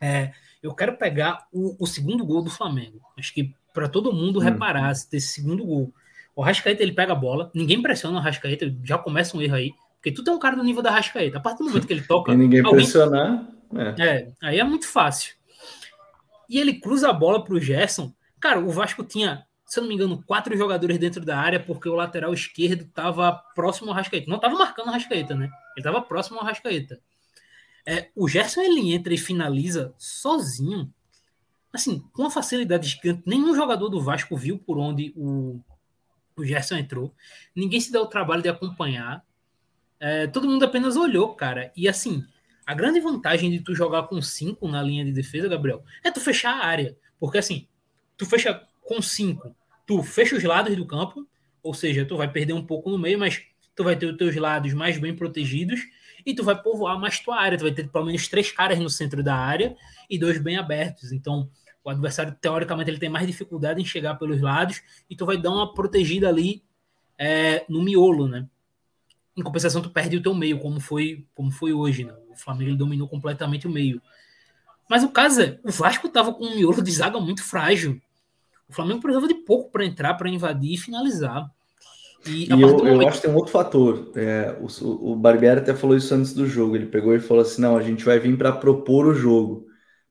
[0.00, 0.32] É,
[0.62, 3.00] eu quero pegar o, o, segundo gol do Flamengo.
[3.18, 4.42] Acho que para todo mundo hum.
[4.42, 5.92] reparar desse segundo gol.
[6.36, 9.74] O Rascaeta ele pega a bola, ninguém pressiona o Rascaeta, já começa um erro aí,
[9.96, 11.38] porque tu tem um cara do nível da Rascaeta.
[11.38, 12.32] A partir do momento que ele toca.
[12.32, 12.76] e ninguém alguém...
[12.76, 13.46] pressionar.
[13.98, 14.02] É.
[14.02, 15.34] é, aí é muito fácil.
[16.48, 18.12] E ele cruza a bola para o Gerson.
[18.40, 21.88] Cara, o Vasco tinha, se eu não me engano, quatro jogadores dentro da área, porque
[21.88, 24.28] o lateral esquerdo estava próximo ao Rascaeta.
[24.28, 25.46] Não estava marcando o Rascaeta, né?
[25.46, 27.00] Ele estava próximo ao Rascaeta.
[27.86, 30.92] É, o Gerson ele entra e finaliza sozinho,
[31.72, 33.22] assim, com uma facilidade gigante.
[33.26, 35.60] Nenhum jogador do Vasco viu por onde o,
[36.36, 37.14] o Gerson entrou.
[37.54, 39.24] Ninguém se deu o trabalho de acompanhar.
[39.98, 41.72] É, todo mundo apenas olhou, cara.
[41.76, 42.24] E assim,
[42.66, 46.20] a grande vantagem de tu jogar com cinco na linha de defesa, Gabriel, é tu
[46.20, 46.96] fechar a área.
[47.18, 47.66] Porque assim,
[48.20, 49.56] tu fecha com cinco,
[49.86, 51.26] tu fecha os lados do campo,
[51.62, 53.42] ou seja, tu vai perder um pouco no meio, mas
[53.74, 55.80] tu vai ter os teus lados mais bem protegidos
[56.26, 57.56] e tu vai povoar mais tua área.
[57.56, 59.74] Tu vai ter pelo menos três caras no centro da área
[60.10, 61.12] e dois bem abertos.
[61.12, 61.50] Então,
[61.82, 65.50] o adversário, teoricamente, ele tem mais dificuldade em chegar pelos lados e tu vai dar
[65.50, 66.62] uma protegida ali
[67.16, 68.46] é, no miolo, né?
[69.34, 72.04] Em compensação, tu perde o teu meio, como foi, como foi hoje.
[72.04, 72.12] Né?
[72.28, 74.02] O Flamengo dominou completamente o meio.
[74.90, 77.98] Mas o caso é, o Vasco tava com um miolo de zaga muito frágil.
[78.70, 81.50] O Flamengo precisava de pouco para entrar, para invadir e finalizar.
[82.24, 82.86] E, e eu, momento...
[82.86, 84.12] eu, acho que tem um outro fator.
[84.14, 86.76] É, o, o Barbieri até falou isso antes do jogo.
[86.76, 89.66] Ele pegou e falou assim: não, a gente vai vir para propor o jogo.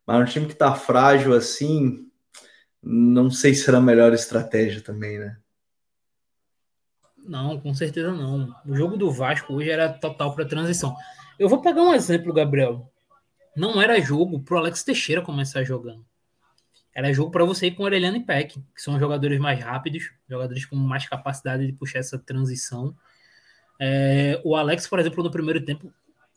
[0.06, 2.08] Mas um time que está frágil assim,
[2.84, 5.38] não sei se será a melhor estratégia também, né?
[7.17, 8.54] Não, com certeza não.
[8.65, 10.95] O jogo do Vasco hoje era total para transição.
[11.38, 12.91] Eu vou pegar um exemplo, Gabriel.
[13.56, 16.04] Não era jogo para o Alex Teixeira começar jogando.
[16.99, 20.65] Era jogo para você ir com Orelhano e Peck, que são jogadores mais rápidos, jogadores
[20.65, 22.93] com mais capacidade de puxar essa transição.
[23.79, 25.93] É, o Alex, por exemplo, no primeiro tempo,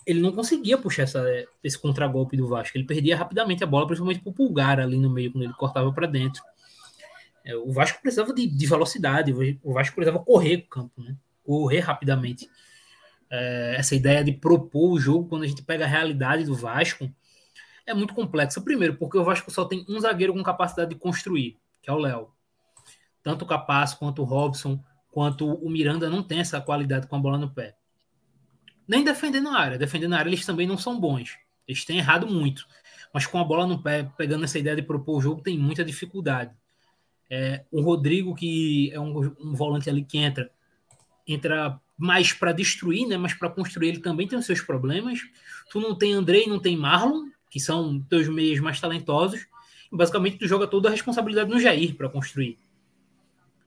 [0.06, 1.26] ele não conseguia puxar essa,
[1.64, 2.78] esse contragolpe do Vasco.
[2.78, 5.92] Ele perdia rapidamente a bola, principalmente para o Pulgar ali no meio, quando ele cortava
[5.92, 6.40] para dentro.
[7.44, 11.16] É, o Vasco precisava de, de, velocidade, o Vasco precisava correr o campo, né?
[11.42, 12.48] correr rapidamente.
[13.28, 17.12] É, essa ideia de propor o jogo, quando a gente pega a realidade do Vasco,
[17.86, 18.60] é muito complexa.
[18.60, 21.98] Primeiro, porque o Vasco só tem um zagueiro com capacidade de construir, que é o
[21.98, 22.30] Léo.
[23.22, 27.18] Tanto o Capaz quanto o Robson, quanto o Miranda não tem essa qualidade com a
[27.18, 27.76] bola no pé.
[28.86, 29.78] nem defendendo a área.
[29.78, 31.38] Defendendo a área, eles também não são bons.
[31.66, 32.66] Eles têm errado muito.
[33.12, 35.84] Mas com a bola no pé, pegando essa ideia de propor o jogo, tem muita
[35.84, 36.54] dificuldade.
[37.30, 40.50] É, o Rodrigo, que é um, um volante ali que entra,
[41.26, 43.16] entra mais para destruir, né?
[43.16, 45.20] Mas para construir ele também tem os seus problemas.
[45.70, 49.46] Tu não tem Andrei, não tem Marlon, que são teus meios mais talentosos.
[49.92, 52.58] E basicamente tu joga toda a responsabilidade no Jair para construir.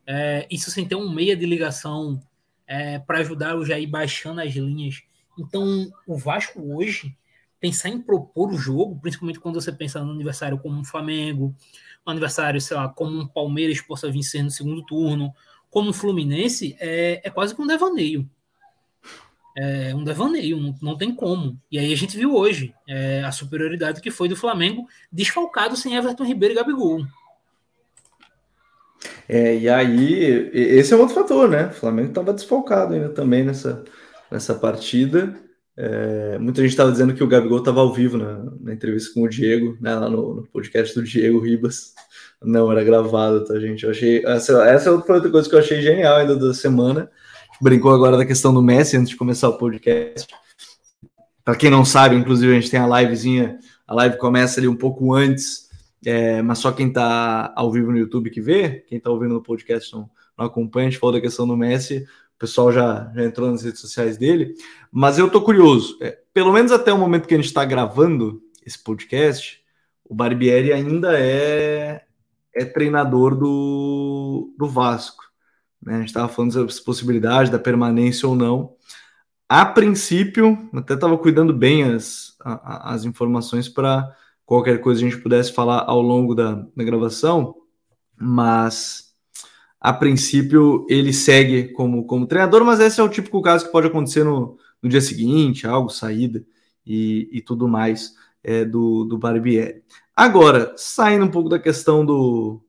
[0.08, 2.20] É, isso sem ter um meia de ligação
[2.66, 5.04] é, para ajudar o Jair baixando as linhas.
[5.38, 7.16] Então, o Vasco hoje
[7.60, 11.56] pensar em propor o jogo, principalmente quando você pensa no aniversário como um Flamengo,
[12.06, 15.32] um aniversário, sei lá, como um Palmeiras possa vencer no segundo turno,
[15.70, 18.28] como um Fluminense, é, é quase que um devaneio.
[19.58, 21.58] É um devaneio, não, não tem como.
[21.72, 25.96] E aí a gente viu hoje é, a superioridade que foi do Flamengo, desfalcado sem
[25.96, 27.06] Everton Ribeiro e Gabigol.
[29.28, 31.68] É, e aí, esse é outro fator, né?
[31.68, 33.84] O Flamengo estava desfalcado ainda também nessa,
[34.30, 35.34] nessa partida.
[35.78, 39.24] É, muita gente estava dizendo que o Gabigol estava ao vivo na, na, entrevista com
[39.24, 41.94] o Diego, né, lá no, no, podcast do Diego Ribas.
[42.42, 43.84] Não, era gravado, tá, gente?
[43.84, 44.24] Eu achei.
[44.26, 47.10] Essa, essa foi outra coisa que eu achei genial ainda da semana.
[47.62, 50.28] Brincou agora da questão do Messi antes de começar o podcast.
[51.44, 53.60] Para quem não sabe, inclusive, a gente tem a livezinha.
[53.88, 55.70] A live começa ali um pouco antes,
[56.06, 59.44] é, mas só quem está ao vivo no YouTube que vê, quem está ouvindo no
[59.44, 60.88] podcast não, não acompanha.
[60.88, 64.18] A gente falou da questão do Messi o pessoal já, já entrou nas redes sociais
[64.18, 64.56] dele,
[64.92, 65.98] mas eu tô curioso.
[66.02, 69.64] É, pelo menos até o momento que a gente está gravando esse podcast,
[70.04, 72.04] o Barbieri ainda é,
[72.54, 75.24] é treinador do, do Vasco.
[75.86, 75.96] Né?
[75.96, 78.74] A gente estava falando sobre essa possibilidade da permanência ou não.
[79.48, 84.12] A princípio, até estava cuidando bem as, as informações para
[84.44, 87.56] qualquer coisa a gente pudesse falar ao longo da, da gravação,
[88.20, 89.14] mas
[89.80, 93.88] a princípio ele segue como, como treinador, mas esse é o típico caso que pode
[93.88, 96.44] acontecer no, no dia seguinte, algo, saída
[96.86, 99.84] e, e tudo mais é, do, do Barbieri.
[100.16, 102.64] Agora, saindo um pouco da questão do,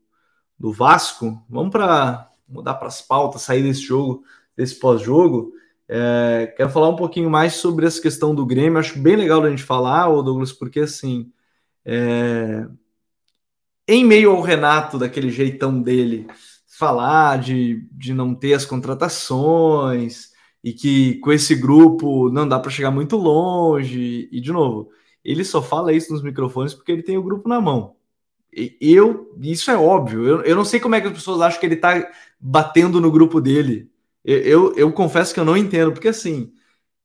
[0.58, 4.22] do Vasco, vamos para mudar para as pautas, sair desse jogo,
[4.56, 5.52] desse pós-jogo.
[5.88, 8.78] É, quero falar um pouquinho mais sobre essa questão do Grêmio.
[8.78, 11.30] Acho bem legal a gente falar, Douglas, porque assim,
[11.84, 12.66] é,
[13.88, 16.26] em meio ao Renato, daquele jeitão dele,
[16.66, 20.30] falar de, de não ter as contratações
[20.62, 24.28] e que com esse grupo não dá para chegar muito longe.
[24.32, 24.90] E, de novo,
[25.24, 27.94] ele só fala isso nos microfones porque ele tem o grupo na mão.
[28.80, 30.26] Eu, isso é óbvio.
[30.26, 33.10] Eu, eu não sei como é que as pessoas acham que ele está batendo no
[33.10, 33.90] grupo dele.
[34.24, 36.52] Eu, eu, eu confesso que eu não entendo, porque assim,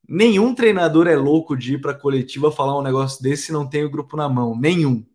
[0.08, 3.67] nenhum treinador é louco de ir para a coletiva falar um negócio desse se não
[3.67, 4.58] tem o grupo na mão.
[4.58, 5.06] Nenhum.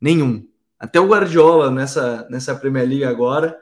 [0.00, 0.46] Nenhum.
[0.78, 3.58] Até o Guardiola nessa, nessa Premier League agora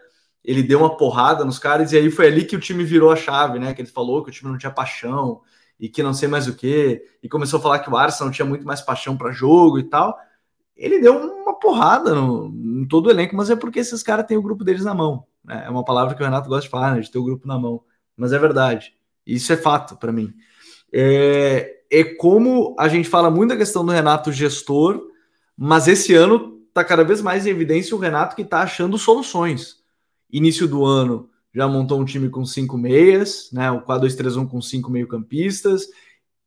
[0.48, 3.16] ele deu uma porrada nos caras, e aí foi ali que o time virou a
[3.16, 3.74] chave, né?
[3.74, 5.42] Que ele falou que o time não tinha paixão
[5.78, 8.46] e que não sei mais o que, e começou a falar que o Arsenal tinha
[8.46, 10.18] muito mais paixão para jogo e tal.
[10.74, 12.46] Ele deu uma porrada no,
[12.82, 15.24] em todo o elenco, mas é porque esses caras têm o grupo deles na mão.
[15.44, 15.64] Né?
[15.66, 17.00] É uma palavra que o Renato gosta de falar, né?
[17.00, 17.82] De ter o grupo na mão.
[18.16, 18.94] Mas é verdade.
[19.26, 20.32] Isso é fato para mim.
[20.92, 25.08] É, é como a gente fala muito da questão do Renato gestor,
[25.56, 29.78] mas esse ano está cada vez mais em evidência o Renato que está achando soluções
[30.30, 33.70] início do ano já montou um time com cinco meias, né?
[33.70, 35.86] O 4-2-3-1 com cinco meio-campistas.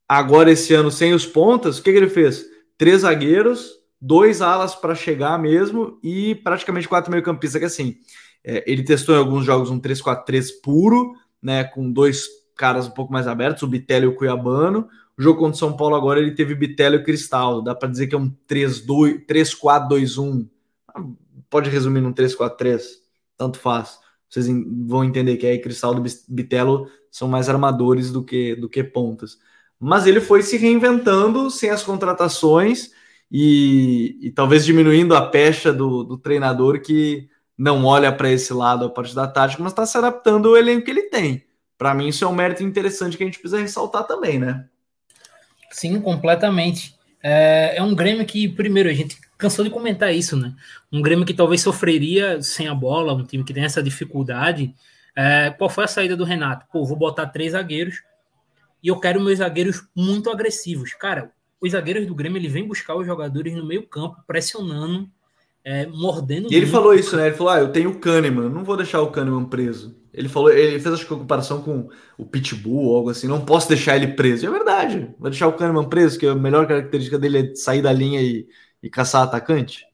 [0.07, 2.45] Agora, esse ano, sem os pontas, o que, que ele fez?
[2.77, 3.71] Três zagueiros,
[4.01, 7.59] dois alas para chegar mesmo e praticamente quatro meio-campistas.
[7.59, 7.97] Que assim,
[8.43, 11.63] é, ele testou em alguns jogos um 3-4-3 puro, né?
[11.63, 14.87] Com dois caras um pouco mais abertos, o Bitello e o Cuiabano.
[15.17, 17.61] O jogo contra o São Paulo agora ele teve Bitello e Cristal.
[17.61, 20.47] Dá para dizer que é um 3-4-2-1.
[21.49, 23.01] Pode resumir num 3-4-3
[23.41, 23.99] tanto faz.
[24.29, 24.47] Vocês
[24.85, 29.39] vão entender que aí Cristal do Bitelo são mais armadores do que, do que pontas.
[29.79, 32.91] Mas ele foi se reinventando sem as contratações
[33.31, 38.85] e, e talvez diminuindo a pecha do, do treinador que não olha para esse lado
[38.85, 41.45] a parte da tática, mas está se adaptando ao elenco que ele tem.
[41.77, 44.65] Para mim, isso é um mérito interessante que a gente precisa ressaltar também, né?
[45.71, 46.95] Sim, completamente.
[47.23, 50.53] É, é um Grêmio que, primeiro, a gente cansou de comentar isso, né?
[50.91, 54.75] Um Grêmio que talvez sofreria sem a bola, um time que tem essa dificuldade.
[55.15, 56.65] É, qual foi a saída do Renato?
[56.71, 58.03] Pô, vou botar três zagueiros
[58.83, 60.93] e eu quero meus zagueiros muito agressivos.
[60.93, 65.09] Cara, os zagueiros do Grêmio ele vem buscar os jogadores no meio campo, pressionando,
[65.63, 66.51] é, mordendo.
[66.51, 67.27] E ele falou isso, né?
[67.27, 69.95] Ele falou: Ah, eu tenho o Kahneman, não vou deixar o Kahneman preso.
[70.13, 73.45] Ele falou, ele fez acho que a comparação com o Pitbull ou algo assim, não
[73.45, 74.43] posso deixar ele preso.
[74.43, 77.81] E é verdade, vou deixar o Kahneman preso, que a melhor característica dele é sair
[77.81, 78.45] da linha e,
[78.83, 79.85] e caçar atacante?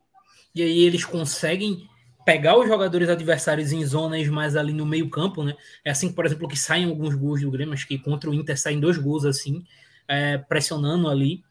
[0.56, 1.88] E aí eles conseguem
[2.25, 5.56] pegar os jogadores adversários em zonas mais ali no meio campo, né?
[5.86, 8.60] É assim, por exemplo, que saem alguns gols do Grêmio, acho que contra o Inter
[8.60, 9.63] saem dois gols assim,
[10.08, 11.43] é, pressionando ali.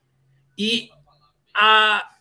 [0.59, 0.89] E
[1.55, 2.17] a,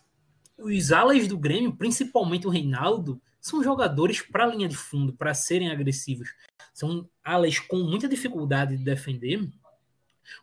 [0.58, 5.32] os alas do Grêmio, principalmente o Reinaldo, são jogadores para a linha de fundo, para
[5.34, 6.28] serem agressivos.
[6.74, 9.48] São alas com muita dificuldade de defender,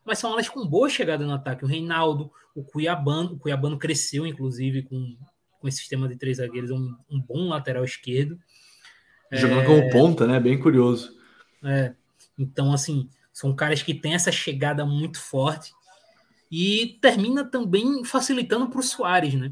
[0.06, 1.65] mas são alas com boa chegada no ataque.
[1.65, 5.17] O Reinaldo, o Cuiabano, o Cuiabano cresceu, inclusive, com,
[5.60, 8.39] com esse sistema de três zagueiros, é um, um bom lateral esquerdo.
[9.32, 10.39] Jogando é, como ponta, né?
[10.39, 11.13] Bem curioso.
[11.63, 11.93] É,
[12.38, 15.73] então, assim, são caras que têm essa chegada muito forte
[16.55, 19.51] e termina também facilitando para o Soares, né?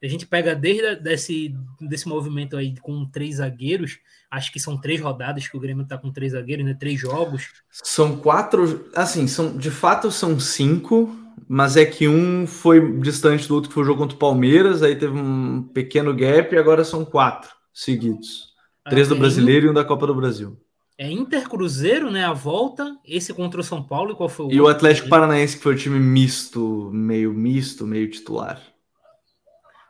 [0.00, 3.98] A gente pega desde desse, desse movimento aí com três zagueiros,
[4.30, 6.76] acho que são três rodadas que o Grêmio está com três zagueiros, né?
[6.78, 7.48] Três jogos.
[7.68, 11.10] São quatro, assim, são de fato são cinco,
[11.48, 14.84] mas é que um foi distante do outro, que foi o jogo contra o Palmeiras,
[14.84, 18.54] aí teve um pequeno gap e agora são quatro seguidos.
[18.88, 20.56] Três do Brasileiro e um da Copa do Brasil.
[20.98, 22.24] É Inter Cruzeiro, né?
[22.24, 24.64] A volta, esse contra o São Paulo e qual foi o E outro?
[24.64, 28.62] o Atlético Paranaense, que foi o time misto, meio misto, meio titular.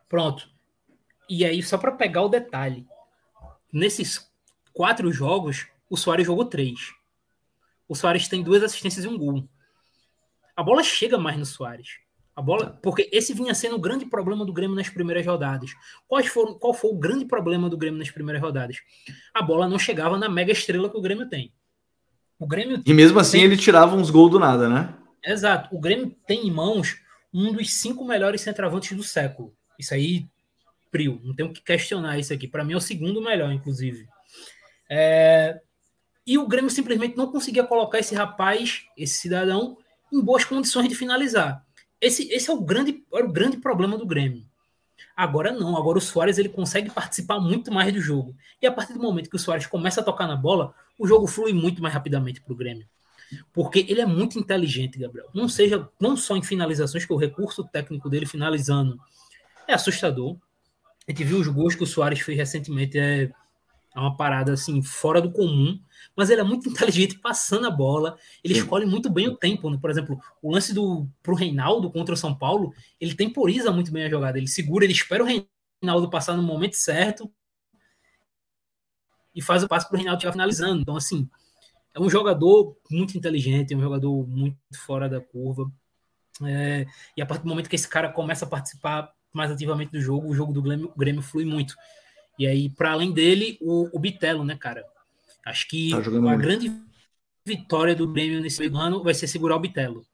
[0.08, 0.48] Pronto.
[1.28, 2.86] E aí, só para pegar o detalhe,
[3.72, 4.30] nesses
[4.72, 6.94] quatro jogos, o Soares jogou três.
[7.88, 9.48] O Soares tem duas assistências e um gol.
[10.56, 11.98] A bola chega mais no Soares.
[12.37, 15.70] A bola, porque esse vinha sendo o grande problema do Grêmio nas primeiras rodadas.
[16.07, 18.77] Quais foram, qual foi o grande problema do Grêmio nas primeiras rodadas?
[19.33, 21.51] A bola não chegava na mega estrela que o Grêmio tem.
[22.38, 23.46] O Grêmio e mesmo assim tem...
[23.46, 24.94] ele tirava uns gols do nada, né?
[25.25, 25.75] Exato.
[25.75, 27.01] O Grêmio tem em mãos
[27.33, 29.55] um dos cinco melhores centroavantes do século.
[29.79, 30.27] Isso aí,
[30.92, 31.18] frio.
[31.25, 32.46] Não tem o que questionar isso aqui.
[32.46, 34.07] Para mim é o segundo melhor, inclusive.
[34.90, 35.59] É...
[36.27, 39.79] E o Grêmio simplesmente não conseguia colocar esse rapaz, esse cidadão,
[40.12, 41.65] em boas condições de finalizar.
[42.06, 44.44] Esse, esse é o grande, era o grande problema do Grêmio.
[45.16, 48.36] Agora não, agora o Soares ele consegue participar muito mais do jogo.
[48.62, 51.26] E a partir do momento que o Soares começa a tocar na bola, o jogo
[51.26, 52.86] flui muito mais rapidamente para o Grêmio.
[53.52, 55.28] Porque ele é muito inteligente, Gabriel.
[55.34, 59.00] Não seja não só em finalizações, que o recurso técnico dele finalizando
[59.66, 60.36] é assustador.
[61.08, 63.32] A gente viu os gols que o Soares fez recentemente, é,
[63.96, 65.80] é uma parada assim, fora do comum
[66.16, 68.18] mas ele é muito inteligente passando a bola.
[68.42, 68.61] Ele Sim.
[68.61, 69.68] escolhe muito bem o tempo.
[69.68, 69.78] Né?
[69.78, 74.04] Por exemplo, o lance do pro Reinaldo contra o São Paulo, ele temporiza muito bem
[74.04, 74.38] a jogada.
[74.38, 77.30] Ele segura, ele espera o Reinaldo passar no momento certo
[79.35, 80.80] e faz o passe para o Reinaldo chegar finalizando.
[80.80, 81.28] Então, assim,
[81.94, 84.56] é um jogador muito inteligente, é um jogador muito
[84.87, 85.70] fora da curva.
[86.42, 90.00] É, e a partir do momento que esse cara começa a participar mais ativamente do
[90.00, 91.74] jogo, o jogo do Grêmio, o Grêmio flui muito.
[92.38, 94.85] E aí, para além dele, o, o Bitelo, né, cara?
[95.44, 96.38] Acho que tá a muito.
[96.38, 96.72] grande
[97.44, 100.05] vitória do Grêmio nesse ano vai ser segurar o Bitelo.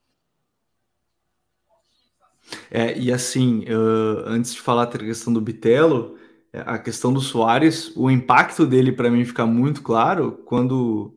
[2.70, 6.18] É, e assim, uh, antes de falar da questão do Bitelo,
[6.52, 11.16] a questão do Soares, o impacto dele para mim fica muito claro quando.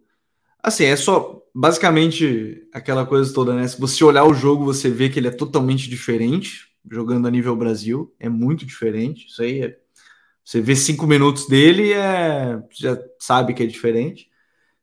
[0.64, 3.68] Assim, é só basicamente aquela coisa toda, né?
[3.68, 7.56] Se você olhar o jogo, você vê que ele é totalmente diferente, jogando a nível
[7.56, 9.28] Brasil, é muito diferente.
[9.28, 9.78] Isso aí é
[10.46, 14.30] você vê cinco minutos dele, é, já sabe que é diferente.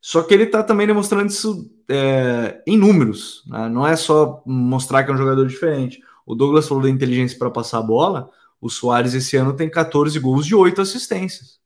[0.00, 3.44] Só que ele está também demonstrando isso é, em números.
[3.46, 3.68] Né?
[3.68, 6.02] Não é só mostrar que é um jogador diferente.
[6.26, 8.28] O Douglas falou da inteligência para passar a bola.
[8.60, 11.60] O Soares esse ano tem 14 gols e 8 assistências.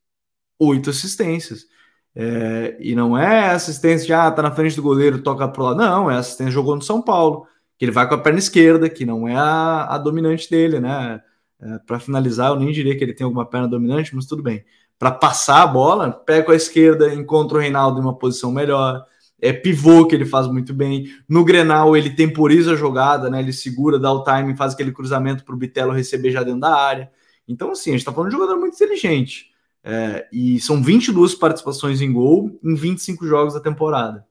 [0.59, 1.67] 8 assistências.
[2.15, 5.79] É, e não é assistência de ah, tá na frente do goleiro, toca pro lado.
[5.79, 7.47] Não, é assistência jogou no São Paulo,
[7.79, 11.23] que ele vai com a perna esquerda, que não é a, a dominante dele, né?
[11.67, 14.65] É, para finalizar, eu nem diria que ele tem alguma perna dominante, mas tudo bem.
[14.97, 19.05] Para passar a bola, pega com a esquerda, encontra o Reinaldo em uma posição melhor.
[19.41, 21.07] É pivô que ele faz muito bem.
[21.29, 23.41] No Grenal, ele temporiza a jogada, né?
[23.41, 26.75] Ele segura, dá o time, faz aquele cruzamento para o Bitelo receber já dentro da
[26.75, 27.11] área.
[27.49, 29.51] Então, assim, a gente está falando de um jogador muito inteligente.
[29.83, 34.25] É, e são 22 participações em gol em 25 jogos da temporada.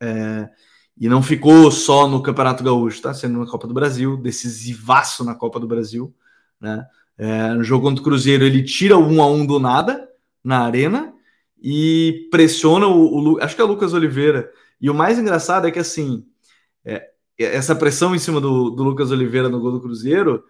[0.00, 0.48] É,
[1.00, 3.14] e não ficou só no Campeonato Gaúcho, tá?
[3.14, 6.12] Sendo na Copa do Brasil, decisivaço na Copa do Brasil.
[6.60, 6.86] Né?
[7.16, 10.08] É, no jogo contra o Cruzeiro, ele tira o 1 a 1 do nada
[10.42, 11.12] na arena
[11.60, 14.50] e pressiona o, o acho que é o Lucas Oliveira.
[14.80, 16.24] E o mais engraçado é que assim,
[16.84, 20.44] é, essa pressão em cima do, do, Lucas Oliveira no gol do Cruzeiro,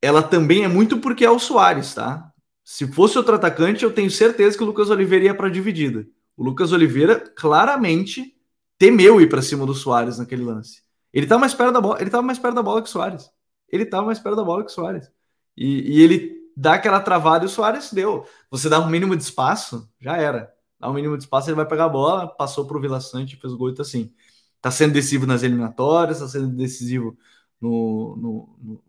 [0.00, 2.32] ela também é muito porque é o Soares, tá?
[2.64, 6.06] Se fosse outro atacante, eu tenho certeza que o Lucas Oliveira ia para dividida.
[6.36, 8.34] O Lucas Oliveira claramente
[8.78, 10.82] temeu ir para cima do Soares naquele lance.
[11.12, 13.30] Ele estava mais perto da bola, ele estava mais perto da bola que o Soares.
[13.68, 15.10] Ele estava mais perto da bola que o Soares.
[15.56, 18.26] E, e, ele dá aquela travada e o Soares deu.
[18.50, 20.52] Você dá um mínimo de espaço, já era.
[20.78, 23.36] Dá um mínimo de espaço, ele vai pegar a bola, passou para o Vila Sante,
[23.36, 24.12] fez o gol e tá assim.
[24.60, 27.16] Tá sendo decisivo nas eliminatórias, tá sendo decisivo
[27.60, 28.82] no, no, no,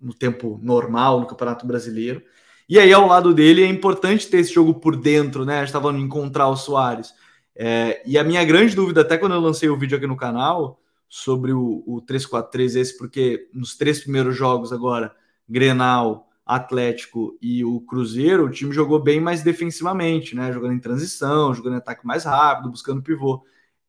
[0.00, 2.22] no tempo normal no Campeonato Brasileiro.
[2.68, 5.58] E aí, ao lado dele, é importante ter esse jogo por dentro, né?
[5.58, 7.12] A gente tava encontrar o Soares.
[7.54, 10.80] É, e a minha grande dúvida, até quando eu lancei o vídeo aqui no canal,
[11.08, 15.14] sobre o, o 3-4-3, esse, porque nos três primeiros jogos agora,
[15.52, 20.52] Grenal, Atlético e o Cruzeiro, o time jogou bem mais defensivamente, né?
[20.52, 23.44] Jogando em transição, jogando em ataque mais rápido, buscando pivô.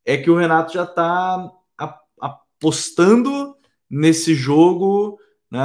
[0.05, 1.49] É que o Renato já está
[2.19, 3.55] apostando
[3.89, 5.17] nesse jogo
[5.49, 5.59] né,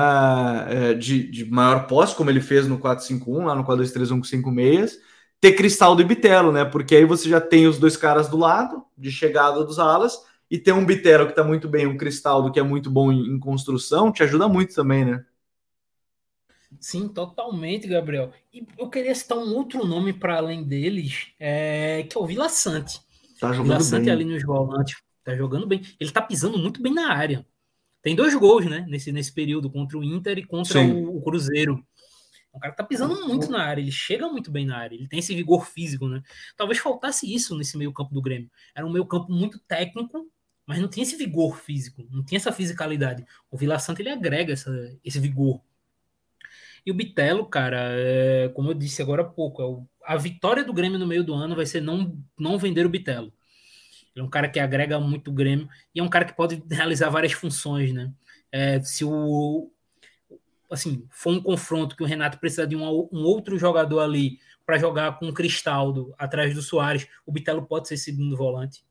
[0.69, 4.51] é, de, de maior posse, como ele fez no 4-5-1, lá no 4-2-3-1 com 5
[4.51, 4.99] meias,
[5.41, 6.65] ter Cristaldo e Bitelo, né?
[6.65, 10.19] Porque aí você já tem os dois caras do lado, de chegada dos alas,
[10.51, 13.35] e ter um Bitelo que está muito bem, um Cristaldo que é muito bom em,
[13.35, 15.25] em construção, te ajuda muito também, né?
[16.81, 18.33] Sim, totalmente, Gabriel.
[18.53, 22.49] E eu queria citar um outro nome para além deles, é, que é o Vila
[22.49, 23.01] Sante.
[23.41, 24.13] Tá jogando Vila Sante bem.
[24.13, 25.83] ali nos volantes, tá jogando bem.
[25.99, 27.47] Ele tá pisando muito bem na área.
[28.03, 31.85] Tem dois gols, né, nesse, nesse período, contra o Inter e contra o, o, Cruzeiro.
[32.53, 35.19] O cara tá pisando muito na área, ele chega muito bem na área, ele tem
[35.19, 36.23] esse vigor físico, né?
[36.57, 38.51] Talvez faltasse isso nesse meio campo do Grêmio.
[38.75, 40.27] Era um meio campo muito técnico,
[40.67, 43.25] mas não tinha esse vigor físico, não tinha essa fisicalidade.
[43.51, 44.71] O Vila Santa ele agrega essa,
[45.05, 45.61] esse vigor.
[46.89, 50.65] E o Bitelo, cara, é, como eu disse agora há pouco, é o, a vitória
[50.65, 53.31] do Grêmio no meio do ano vai ser não, não vender o Bitelo.
[54.17, 56.63] Ele é um cara que agrega muito o Grêmio e é um cara que pode
[56.73, 58.11] realizar várias funções, né?
[58.51, 59.71] É, se o
[60.71, 62.83] assim for um confronto que o Renato precisa de um,
[63.13, 67.87] um outro jogador ali para jogar com o Cristaldo atrás do Soares, o Bitelo pode
[67.87, 68.83] ser segundo volante.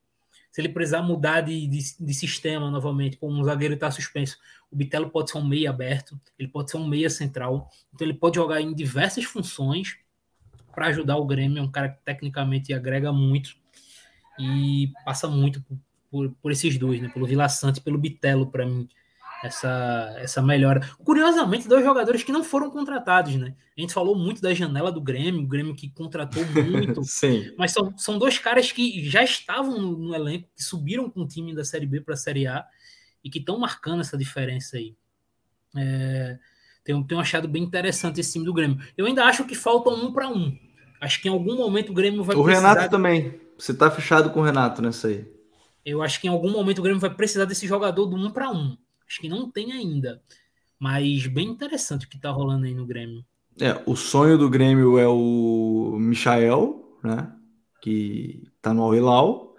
[0.51, 4.37] Se ele precisar mudar de, de, de sistema novamente, como um zagueiro está suspenso,
[4.71, 8.17] o Bitelo pode ser um meia aberto, ele pode ser um meia central, então ele
[8.17, 9.97] pode jogar em diversas funções
[10.73, 11.59] para ajudar o Grêmio.
[11.59, 13.55] É um cara que tecnicamente agrega muito
[14.39, 15.77] e passa muito por,
[16.09, 17.09] por, por esses dois, né?
[17.09, 18.87] Pelo Vila Sante e pelo Bitelo, para mim,
[19.43, 20.81] essa, essa melhora.
[21.03, 23.55] Curiosamente, dois jogadores que não foram contratados, né?
[23.77, 27.03] A gente falou muito da janela do Grêmio, o Grêmio que contratou muito.
[27.05, 27.53] Sim.
[27.57, 31.27] Mas são, são dois caras que já estavam no, no elenco, que subiram com o
[31.27, 32.65] time da Série B para a Série A
[33.23, 34.95] e que estão marcando essa diferença aí.
[35.75, 36.37] É,
[36.83, 38.79] tenho, tenho achado bem interessante esse time do Grêmio.
[38.97, 40.57] Eu ainda acho que falta um para um.
[40.99, 42.67] Acho que em algum momento o Grêmio vai o precisar.
[42.67, 43.39] O Renato também.
[43.57, 45.25] Você tá fechado com o Renato nessa aí.
[45.85, 48.49] Eu acho que em algum momento o Grêmio vai precisar desse jogador do um para
[48.49, 48.75] um.
[49.07, 50.21] Acho que não tem ainda.
[50.79, 53.25] Mas bem interessante o que tá rolando aí no Grêmio.
[53.59, 57.31] É, o sonho do Grêmio é o Michael, né?
[57.81, 59.55] Que tá no Al-Hilal.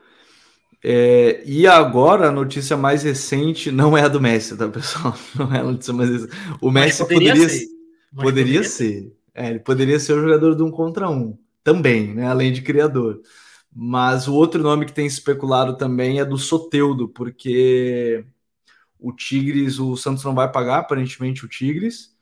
[0.83, 5.17] É, e agora a notícia mais recente não é a do Messi, tá, pessoal?
[5.37, 6.33] Não é a notícia mais recente.
[6.61, 7.67] O Messi poderia, poderia ser.
[8.15, 9.17] Poderia, poderia ser.
[9.35, 12.29] É, ele poderia ser o jogador de um contra um também, né?
[12.29, 13.21] Além de criador.
[13.75, 18.25] Mas o outro nome que tem especulado também é do Soteudo, porque
[19.01, 22.17] o Tigres, o Santos não vai pagar, aparentemente, o Tigres.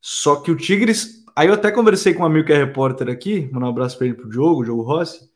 [0.00, 1.24] Só que o Tigres.
[1.34, 4.06] Aí eu até conversei com um amigo que é repórter aqui, mandar um abraço para
[4.06, 5.30] ele pro Diogo, Diogo Rossi,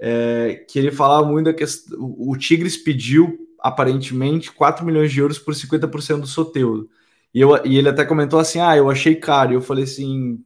[0.00, 1.98] é, que ele falava muito da questão.
[2.00, 6.88] O Tigres pediu, aparentemente, 4 milhões de euros por 50% do Soteudo.
[7.34, 9.52] E, eu, e ele até comentou assim: ah, eu achei caro.
[9.52, 10.44] E eu falei assim: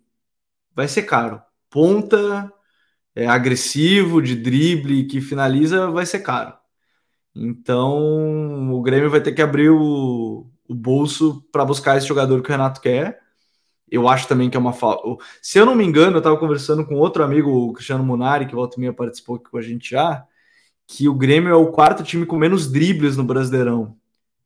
[0.75, 1.41] vai ser caro.
[1.71, 2.53] Ponta
[3.15, 6.56] é, agressivo, de drible, que finaliza, vai ser caro.
[7.37, 12.49] Então o Grêmio vai ter que abrir o, o bolso para buscar esse jogador que
[12.49, 13.21] o Renato quer.
[13.91, 15.23] Eu acho também que é uma falta.
[15.43, 18.55] Se eu não me engano, eu estava conversando com outro amigo, o Cristiano Munari, que
[18.55, 20.25] volta e meia participou aqui com a gente já,
[20.87, 23.97] que o Grêmio é o quarto time com menos dribles no Brasileirão.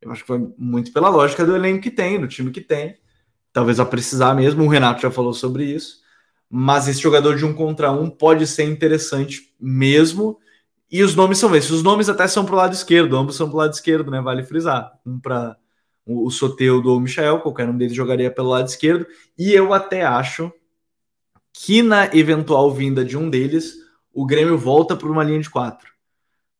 [0.01, 2.97] Eu acho que foi muito pela lógica do elenco que tem, do time que tem.
[3.53, 6.01] Talvez a precisar mesmo, o Renato já falou sobre isso.
[6.49, 10.38] Mas esse jogador de um contra um pode ser interessante mesmo
[10.91, 11.70] e os nomes são esses.
[11.70, 14.20] Os nomes até são para o lado esquerdo, ambos são para o lado esquerdo, né?
[14.20, 14.99] Vale frisar.
[15.07, 15.57] Um para
[16.05, 19.07] o, Soteudo ou o Michel, qualquer um deles jogaria pelo lado esquerdo.
[19.38, 20.53] E eu até acho
[21.53, 23.76] que na eventual vinda de um deles,
[24.12, 25.93] o Grêmio volta para uma linha de quatro.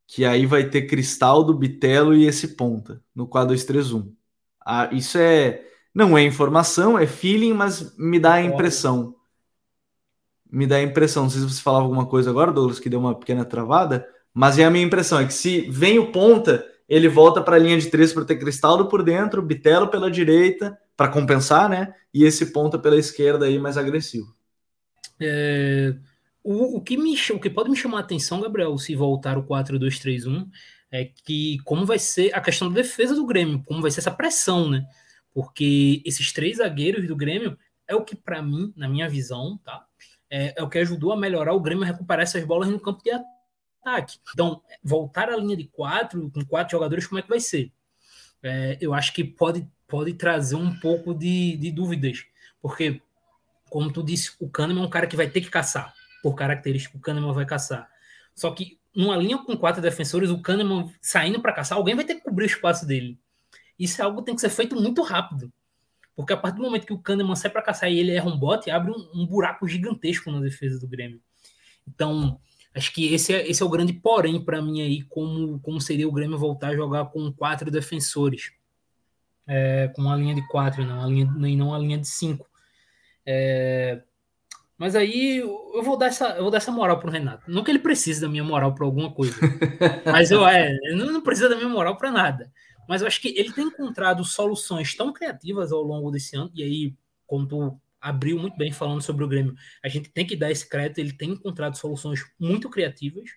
[0.07, 4.13] Que aí vai ter Cristaldo, Bitelo e esse ponta no 4-2-3-1.
[4.65, 5.67] Ah, isso é.
[5.93, 9.17] Não é informação, é feeling, mas me dá a impressão.
[10.49, 11.25] Me dá a impressão.
[11.25, 14.59] Não sei se você falava alguma coisa agora, Douglas, que deu uma pequena travada, mas
[14.59, 17.79] é a minha impressão, é que se vem o ponta, ele volta para a linha
[17.79, 21.95] de três para ter Cristaldo por dentro, Bitelo pela direita, para compensar, né?
[22.13, 24.35] E esse ponta pela esquerda aí mais agressivo.
[25.21, 25.95] É,
[26.43, 29.45] o, o, que me, o que pode me chamar a atenção, Gabriel, se voltar o
[29.45, 30.49] 4-2-3-1,
[30.91, 34.11] é que como vai ser a questão da defesa do Grêmio, como vai ser essa
[34.11, 34.85] pressão, né?
[35.33, 37.57] Porque esses três zagueiros do Grêmio
[37.87, 39.85] é o que, para mim, na minha visão, tá?
[40.29, 43.03] É, é, o que ajudou a melhorar o Grêmio a recuperar essas bolas no campo
[43.03, 43.40] de ataque
[43.81, 44.19] ataque.
[44.33, 47.73] Então, voltar à linha de quatro, com quatro jogadores, como é que vai ser?
[48.43, 52.25] É, eu acho que pode, pode trazer um pouco de, de dúvidas,
[52.61, 53.01] porque
[53.71, 55.95] como tu disse, o Kahneman é um cara que vai ter que caçar.
[56.23, 57.89] Por característica, o Kahneman vai caçar.
[58.35, 62.17] Só que numa linha com quatro defensores, o Kahneman saindo para caçar, alguém vai ter
[62.17, 63.19] que cobrir o espaço dele.
[63.79, 65.51] Isso é algo que tem que ser feito muito rápido.
[66.17, 68.37] Porque a partir do momento que o Kahneman sai para caçar e ele erra um
[68.37, 71.21] bote, abre um, um, buraco gigantesco na defesa do Grêmio.
[71.89, 72.39] Então,
[72.75, 76.09] acho que esse é, esse é o grande porém para mim aí, como, como seria
[76.09, 78.53] o Grêmio voltar a jogar com quatro defensores.
[79.47, 82.49] É, com uma linha de quatro, não, uma linha, e não uma linha de cinco.
[83.27, 84.01] É,
[84.79, 87.51] mas aí eu vou dar essa, eu vou dar essa moral pro Renato.
[87.51, 89.35] Não que ele precise da minha moral para alguma coisa.
[90.07, 92.51] mas eu é, não, não precisa da minha moral para nada.
[92.89, 96.63] Mas eu acho que ele tem encontrado soluções tão criativas ao longo desse ano, e
[96.63, 96.95] aí,
[97.27, 100.69] como tu abriu muito bem falando sobre o Grêmio, a gente tem que dar esse
[100.69, 103.31] crédito, ele tem encontrado soluções muito criativas,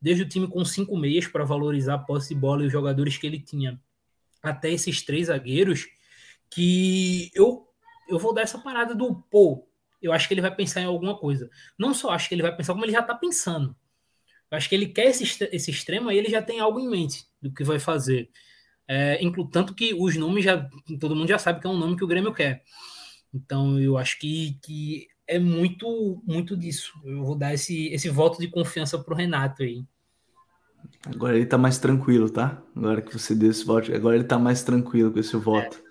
[0.00, 3.16] desde o time com cinco meias para valorizar a posse de bola e os jogadores
[3.16, 3.80] que ele tinha,
[4.42, 5.86] até esses três zagueiros,
[6.50, 7.66] que eu,
[8.08, 9.66] eu vou dar essa parada do, pô,
[10.00, 11.50] eu acho que ele vai pensar em alguma coisa.
[11.78, 13.74] Não só acho que ele vai pensar, como ele já está pensando.
[14.50, 17.26] Eu acho que ele quer esse, esse extremo e ele já tem algo em mente
[17.40, 18.30] do que vai fazer.
[18.86, 19.18] É,
[19.50, 20.68] tanto que os nomes já.
[21.00, 22.62] Todo mundo já sabe que é um nome que o Grêmio quer.
[23.34, 26.92] Então eu acho que, que é muito muito disso.
[27.04, 29.84] Eu vou dar esse, esse voto de confiança pro Renato aí.
[31.06, 32.62] Agora ele tá mais tranquilo, tá?
[32.74, 35.82] Agora que você deu esse voto, agora ele tá mais tranquilo com esse voto.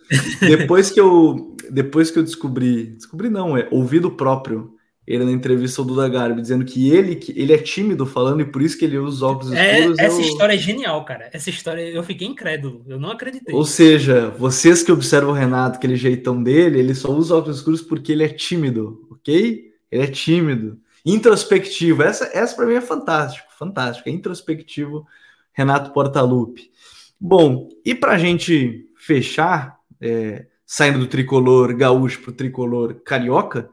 [0.42, 0.48] É.
[0.58, 4.73] Depois que eu depois que eu descobri, descobri não, é ouvido próprio
[5.06, 8.46] ele na entrevista ao Duda Garbi, dizendo que ele, que ele é tímido falando e
[8.46, 10.00] por isso que ele usa os óculos é, escuros.
[10.00, 10.22] Essa eu...
[10.22, 11.30] história é genial, cara.
[11.34, 13.54] Essa história eu fiquei incrédulo, eu não acreditei.
[13.54, 17.82] Ou seja, vocês que observam o Renato, aquele jeitão dele, ele só usa óculos escuros
[17.82, 19.74] porque ele é tímido, ok?
[19.92, 20.80] Ele é tímido.
[21.06, 24.08] Introspectivo, essa, essa para mim é fantástico, fantástico.
[24.08, 25.06] É introspectivo,
[25.52, 26.72] Renato Portaluppi.
[27.20, 33.70] Bom, e para a gente fechar, é, saindo do tricolor gaúcho para o tricolor carioca,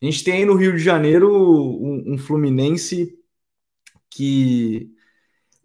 [0.00, 3.18] a gente tem aí no Rio de Janeiro um, um Fluminense
[4.08, 4.90] que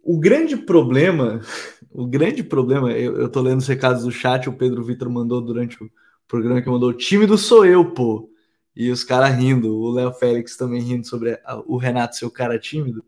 [0.02, 1.40] o grande problema,
[1.90, 5.40] o grande problema, eu, eu tô lendo os recados do chat, o Pedro Vitor mandou
[5.40, 5.90] durante o
[6.28, 8.30] programa que mandou, tímido sou eu, pô.
[8.74, 12.30] E os caras rindo, o Léo Félix também rindo sobre a, o Renato ser o
[12.30, 13.02] cara tímido.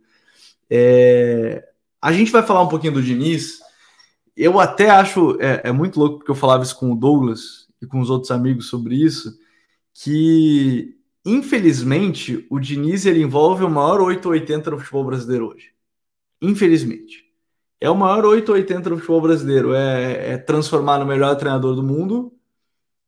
[0.70, 1.68] É,
[2.00, 3.60] a gente vai falar um pouquinho do Diniz.
[4.34, 7.86] Eu até acho, é, é muito louco, porque eu falava isso com o Douglas e
[7.86, 9.38] com os outros amigos sobre isso,
[9.92, 10.97] que
[11.28, 15.72] Infelizmente, o Diniz ele envolve o maior 880 no futebol brasileiro hoje.
[16.40, 17.22] Infelizmente.
[17.78, 19.74] É o maior 880 no futebol brasileiro.
[19.74, 22.32] É, é transformar no melhor treinador do mundo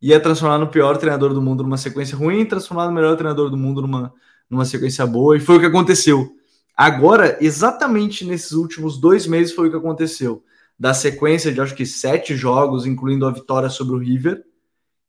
[0.03, 3.49] e é transformar no pior treinador do mundo numa sequência ruim transformar no melhor treinador
[3.49, 4.13] do mundo numa,
[4.51, 5.35] numa sequência boa.
[5.35, 6.31] E foi o que aconteceu.
[6.77, 10.45] Agora, exatamente nesses últimos dois meses, foi o que aconteceu.
[10.79, 14.45] Da sequência de acho que sete jogos, incluindo a vitória sobre o River,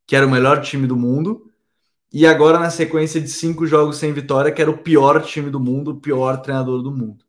[0.07, 1.51] que era o melhor time do mundo
[2.14, 5.59] e agora na sequência de cinco jogos sem vitória, que era o pior time do
[5.59, 7.24] mundo, o pior treinador do mundo.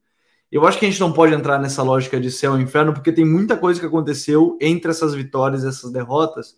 [0.50, 3.12] Eu acho que a gente não pode entrar nessa lógica de céu e inferno, porque
[3.12, 6.56] tem muita coisa que aconteceu entre essas vitórias e essas derrotas.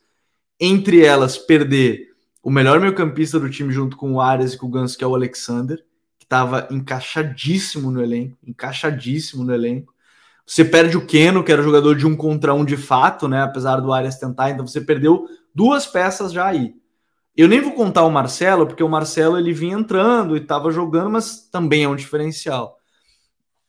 [0.58, 2.08] Entre elas, perder
[2.42, 5.06] o melhor meio-campista do time junto com o Arias e com o Ganso, que é
[5.06, 5.78] o Alexander,
[6.18, 9.94] que estava encaixadíssimo no elenco, encaixadíssimo no elenco.
[10.46, 13.42] Você perde o Keno, que era jogador de um contra um de fato, né?
[13.42, 16.74] Apesar do Arias tentar, então você perdeu duas peças já aí.
[17.36, 21.10] Eu nem vou contar o Marcelo, porque o Marcelo ele vinha entrando e estava jogando,
[21.10, 22.78] mas também é um diferencial.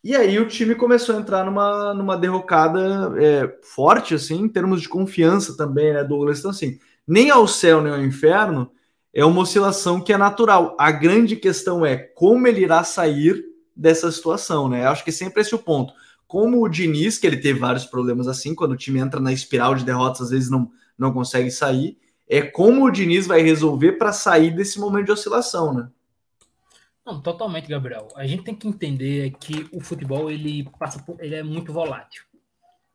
[0.03, 4.81] E aí o time começou a entrar numa, numa derrocada é, forte, assim, em termos
[4.83, 6.37] de confiança também, né, Douglas?
[6.37, 8.69] Então, assim, nem ao céu nem ao inferno
[9.11, 10.75] é uma oscilação que é natural.
[10.79, 13.43] A grande questão é como ele irá sair
[13.75, 14.85] dessa situação, né?
[14.85, 15.91] Eu acho que sempre esse é o ponto.
[16.27, 19.73] Como o Diniz, que ele teve vários problemas assim, quando o time entra na espiral
[19.73, 21.97] de derrotas, às vezes não, não consegue sair
[22.27, 25.89] é como o Diniz vai resolver para sair desse momento de oscilação, né?
[27.05, 28.07] Não, totalmente, Gabriel.
[28.15, 32.23] A gente tem que entender que o futebol ele passa por, ele é muito volátil.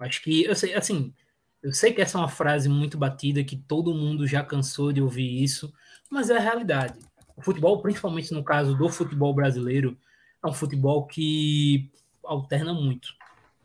[0.00, 1.14] Acho que eu sei, assim,
[1.62, 5.00] eu sei que essa é uma frase muito batida que todo mundo já cansou de
[5.00, 5.72] ouvir isso,
[6.10, 6.98] mas é a realidade.
[7.36, 9.96] O futebol, principalmente no caso do futebol brasileiro,
[10.44, 11.88] é um futebol que
[12.24, 13.10] alterna muito.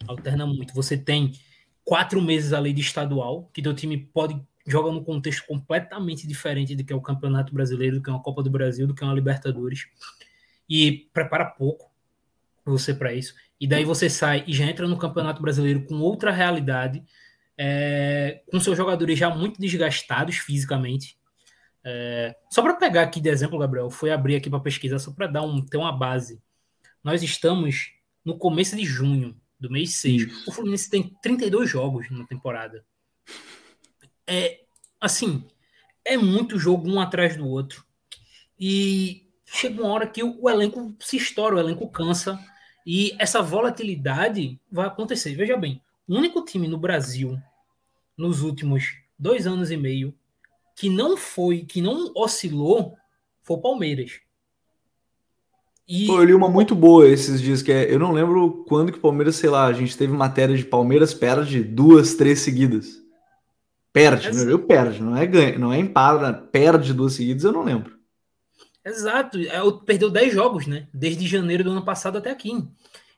[0.08, 0.76] Alterna muito.
[0.76, 1.32] Você tem
[1.84, 6.84] quatro meses ali de estadual, que teu time pode joga num contexto completamente diferente do
[6.84, 9.08] que é o Campeonato Brasileiro, do que é uma Copa do Brasil, do que é
[9.08, 9.88] uma Libertadores.
[10.68, 11.92] E prepara pouco
[12.66, 13.36] você para isso.
[13.60, 17.04] E daí você sai e já entra no Campeonato Brasileiro com outra realidade,
[17.58, 21.18] é, com seus jogadores já muito desgastados fisicamente.
[21.84, 25.28] É, só para pegar aqui de exemplo, Gabriel, foi abrir aqui para pesquisar, só para
[25.28, 26.42] dar um, ter uma base.
[27.04, 27.92] Nós estamos
[28.26, 30.48] no começo de junho do mês 6.
[30.48, 32.84] O Fluminense tem 32 jogos na temporada
[34.28, 34.62] é
[35.00, 35.44] assim,
[36.04, 37.86] é muito jogo um atrás do outro.
[38.60, 42.40] E chega uma hora que o, o elenco se estoura, o elenco cansa.
[42.86, 45.36] E essa volatilidade vai acontecer.
[45.36, 47.38] Veja bem, o único time no Brasil
[48.18, 50.14] nos últimos dois anos e meio
[50.76, 52.96] que não foi, que não oscilou,
[53.42, 54.20] foi o Palmeiras.
[55.88, 56.08] E...
[56.08, 58.98] Pô, eu li uma muito boa esses dias, que é, eu não lembro quando que
[58.98, 63.05] o Palmeiras, sei lá, a gente teve matéria de Palmeiras perde duas, três seguidas.
[63.96, 64.50] Perde, Exato.
[64.50, 67.98] eu perde, não é ganha, não é empara, perde duas seguidas, eu não lembro.
[68.84, 70.90] Exato, é, perdeu 10 jogos, né?
[70.94, 72.52] Desde janeiro do ano passado até aqui.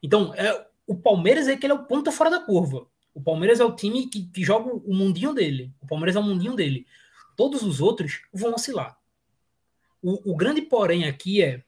[0.04, 2.86] Então, é, o Palmeiras é que ele é o ponto fora da curva.
[3.12, 5.74] O Palmeiras é o time que, que joga o mundinho dele.
[5.82, 6.86] O Palmeiras é o mundinho dele.
[7.36, 9.00] Todos os outros vão oscilar.
[10.00, 11.64] O, o grande porém aqui é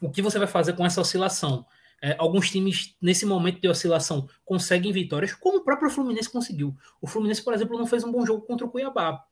[0.00, 1.66] o que você vai fazer com essa oscilação?
[2.00, 6.76] É, alguns times, nesse momento de oscilação, conseguem vitórias, como o próprio Fluminense conseguiu.
[7.00, 9.24] O Fluminense, por exemplo, não fez um bom jogo contra o Cuiabá,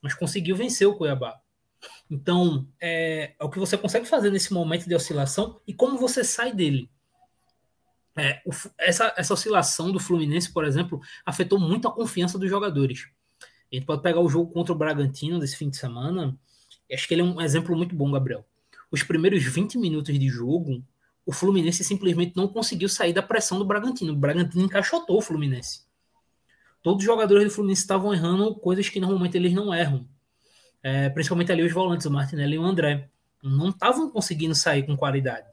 [0.00, 1.40] mas conseguiu vencer o Cuiabá.
[2.10, 6.22] Então, é, é o que você consegue fazer nesse momento de oscilação e como você
[6.22, 6.90] sai dele.
[8.14, 13.08] É, o, essa, essa oscilação do Fluminense, por exemplo, afetou muito a confiança dos jogadores.
[13.40, 16.38] A gente pode pegar o jogo contra o Bragantino desse fim de semana.
[16.92, 18.44] Acho que ele é um exemplo muito bom, Gabriel
[18.92, 20.84] os primeiros 20 minutos de jogo,
[21.24, 24.12] o Fluminense simplesmente não conseguiu sair da pressão do Bragantino.
[24.12, 25.82] O Bragantino encaixotou o Fluminense.
[26.82, 30.06] Todos os jogadores do Fluminense estavam errando coisas que normalmente eles não erram.
[30.82, 33.08] É, principalmente ali os volantes, o Martinelli e o André.
[33.42, 35.46] Não estavam conseguindo sair com qualidade.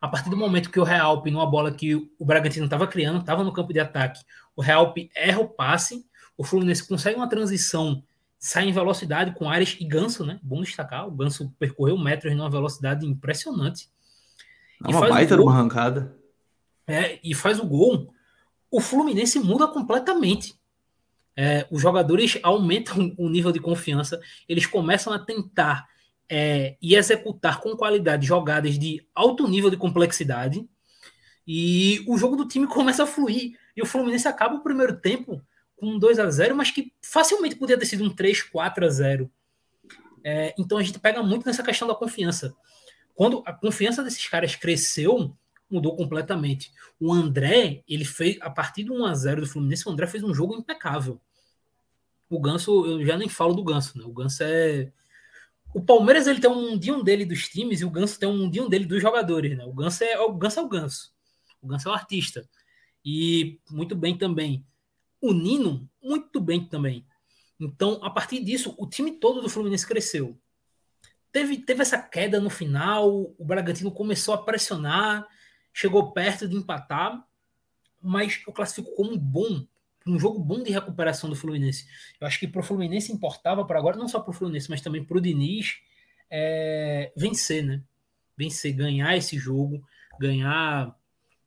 [0.00, 3.42] A partir do momento que o Realpe, numa bola que o Bragantino estava criando, estava
[3.42, 4.24] no campo de ataque,
[4.54, 8.02] o Realpe erra o passe, o Fluminense consegue uma transição
[8.38, 10.38] sai em velocidade com Ares e Ganso, né?
[10.42, 13.90] Bom destacar, o Ganso percorreu metros numa velocidade impressionante.
[14.84, 16.16] É uma baita de uma arrancada.
[16.86, 18.12] É, e faz o gol.
[18.70, 20.58] O Fluminense muda completamente.
[21.36, 25.86] É, os jogadores aumentam o nível de confiança, eles começam a tentar
[26.28, 30.68] é, e executar com qualidade jogadas de alto nível de complexidade.
[31.46, 33.56] E o jogo do time começa a fluir.
[33.76, 35.40] E o Fluminense acaba o primeiro tempo
[35.76, 38.88] com um 2 a 0 mas que facilmente podia ter sido um 3, 4 a
[38.88, 39.30] 0
[40.24, 42.54] é, Então a gente pega muito nessa questão da confiança.
[43.18, 45.36] Quando a confiança desses caras cresceu,
[45.68, 46.72] mudou completamente.
[47.00, 50.22] O André, ele fez, a partir do 1 a 0 do Fluminense, o André fez
[50.22, 51.20] um jogo impecável.
[52.30, 54.04] O Ganso, eu já nem falo do Ganso, né?
[54.04, 54.92] O Ganso é.
[55.74, 58.68] O Palmeiras ele tem um mundinho dele dos times e o Ganso tem um mundinho
[58.68, 59.64] dele dos jogadores, né?
[59.64, 61.12] O Ganso é o Ganso é o Ganso.
[61.60, 62.48] O Ganso é o artista.
[63.04, 64.64] E muito bem também
[65.20, 67.04] o Nino muito bem também.
[67.58, 70.38] Então, a partir disso, o time todo do Fluminense cresceu.
[71.30, 75.26] Teve, teve essa queda no final, o Bragantino começou a pressionar,
[75.72, 77.22] chegou perto de empatar,
[78.02, 79.66] mas eu classifico como bom,
[80.06, 81.86] um jogo bom de recuperação do Fluminense.
[82.20, 84.80] Eu acho que para o Fluminense importava para agora, não só para o Fluminense, mas
[84.80, 85.76] também para o Diniz,
[86.30, 87.82] é, vencer, né?
[88.36, 89.84] Vencer, ganhar esse jogo,
[90.18, 90.96] ganhar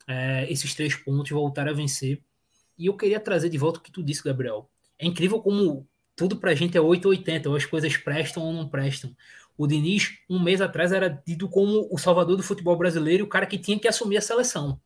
[0.07, 2.21] é, esses três pontos, voltar a vencer.
[2.77, 4.69] E eu queria trazer de volta o que tu disse, Gabriel.
[4.99, 9.15] É incrível como tudo pra gente é 880, ou as coisas prestam ou não prestam.
[9.62, 13.45] O Diniz, um mês atrás, era tido como o salvador do futebol brasileiro, o cara
[13.45, 14.82] que tinha que assumir a seleção.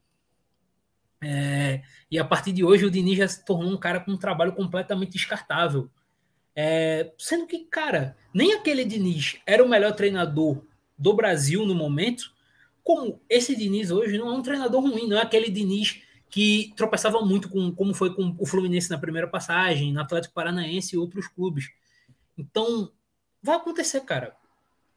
[1.24, 4.18] É, e a partir de hoje, o Diniz já se tornou um cara com um
[4.18, 5.90] trabalho completamente descartável.
[6.54, 10.62] É, sendo que, cara, nem aquele Diniz era o melhor treinador
[10.98, 12.34] do Brasil no momento,
[12.84, 17.22] como esse Diniz hoje não é um treinador ruim, não é aquele Diniz que tropeçava
[17.22, 21.30] muito com como foi com o Fluminense na primeira passagem, no Atlético Paranaense e outros
[21.30, 21.70] clubes.
[22.38, 22.92] Então,
[23.42, 24.36] vai acontecer, cara.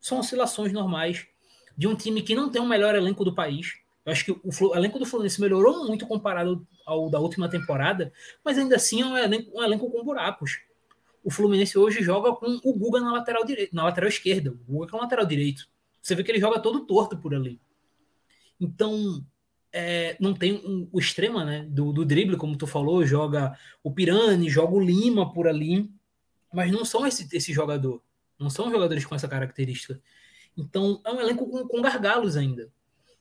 [0.01, 1.27] São oscilações normais
[1.77, 3.75] de um time que não tem o melhor elenco do país.
[4.05, 8.13] Eu acho que o, o elenco do Fluminense melhorou muito comparado ao da última temporada,
[8.45, 10.61] mas ainda assim é um elenco, um elenco com buracos.
[11.23, 14.87] O Fluminense hoje joga com o Guga na lateral direita, na lateral esquerda, o Guga
[14.87, 15.69] que é o lateral direito.
[16.01, 17.61] Você vê que ele joga todo torto por ali.
[18.59, 19.23] Então,
[19.73, 23.93] é, não tem um, o extrema né, do, do drible, como tu falou, joga o
[23.93, 25.91] Pirani, joga o Lima por ali,
[26.53, 28.03] mas não são esse, esse jogador,
[28.39, 30.01] não são jogadores com essa característica.
[30.57, 32.71] Então é um elenco com, com gargalos ainda.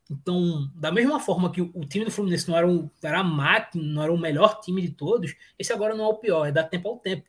[0.09, 3.83] Então, da mesma forma que o, time do Fluminense não era, um, era a máquina,
[3.83, 6.63] não era o melhor time de todos, esse agora não é o pior, é dar
[6.63, 7.27] tempo ao tempo.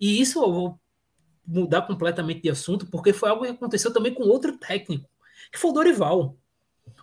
[0.00, 0.80] E isso eu vou
[1.46, 5.08] mudar completamente de assunto, porque foi algo que aconteceu também com outro técnico,
[5.52, 6.38] que foi o Dorival.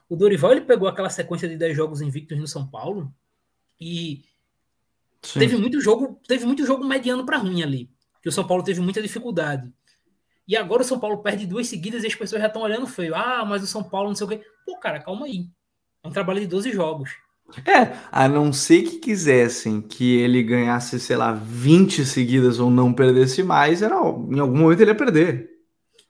[0.09, 3.13] O Dorival ele pegou aquela sequência de 10 jogos invictos no São Paulo
[3.79, 4.25] e
[5.21, 5.39] Sim.
[5.39, 7.89] teve muito jogo, teve muito jogo mediano para ruim ali,
[8.21, 9.71] que o São Paulo teve muita dificuldade.
[10.47, 13.15] E agora o São Paulo perde duas seguidas e as pessoas já estão olhando feio.
[13.15, 14.41] Ah, mas o São Paulo não sei o quê.
[14.65, 15.47] Pô, cara, calma aí.
[16.03, 17.11] É um trabalho de 12 jogos.
[17.65, 22.93] É, a não ser que quisessem que ele ganhasse, sei lá, 20 seguidas ou não
[22.93, 25.49] perdesse mais, era, em algum momento ele ia perder.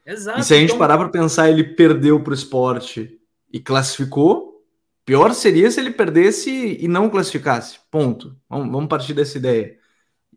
[0.06, 0.40] Exato.
[0.40, 0.80] E se a gente então...
[0.80, 3.20] parar para pensar, ele perdeu para o esporte
[3.52, 4.64] e classificou,
[5.06, 7.80] pior seria se ele perdesse e não classificasse.
[7.90, 8.36] Ponto.
[8.50, 9.78] Vamos, vamos partir dessa ideia.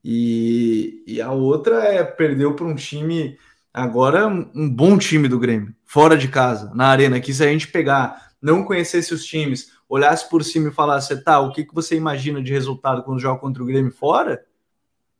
[0.03, 3.38] E, e a outra é perdeu para um time
[3.74, 7.20] agora um bom time do Grêmio, fora de casa, na arena.
[7.20, 11.40] Que se a gente pegar, não conhecesse os times, olhasse por cima e falasse, tá,
[11.40, 14.46] o que, que você imagina de resultado quando joga contra o Grêmio fora?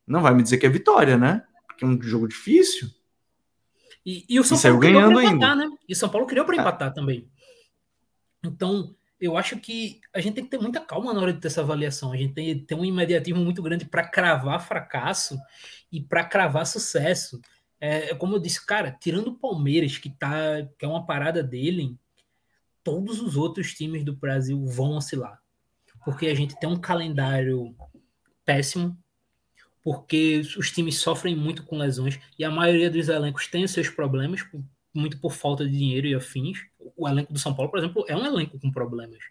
[0.07, 1.43] Não vai me dizer que é vitória, né?
[1.67, 2.89] Porque é um jogo difícil.
[4.07, 5.71] E, e o São e Paulo criou para empatar, né?
[5.89, 6.61] E o São Paulo criou para é.
[6.61, 7.29] empatar também.
[8.45, 11.49] Então, eu acho que a gente tem que ter muita calma na hora de ter
[11.49, 12.13] essa avaliação.
[12.13, 15.39] A gente tem que ter um imediatismo muito grande para cravar fracasso
[15.91, 17.41] e para cravar sucesso.
[17.81, 21.43] É, é, como eu disse, cara, tirando o Palmeiras, que, tá, que é uma parada
[21.43, 21.97] dele,
[22.83, 25.41] todos os outros times do Brasil vão oscilar.
[26.05, 27.75] Porque a gente tem um calendário
[28.45, 28.97] péssimo,
[29.83, 33.89] porque os times sofrem muito com lesões e a maioria dos elencos tem os seus
[33.89, 34.45] problemas,
[34.95, 36.59] muito por falta de dinheiro e afins.
[36.97, 39.23] O elenco do São Paulo, por exemplo, é um elenco com problemas.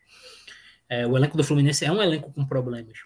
[0.90, 3.00] É, o elenco do Fluminense é um elenco com problemas.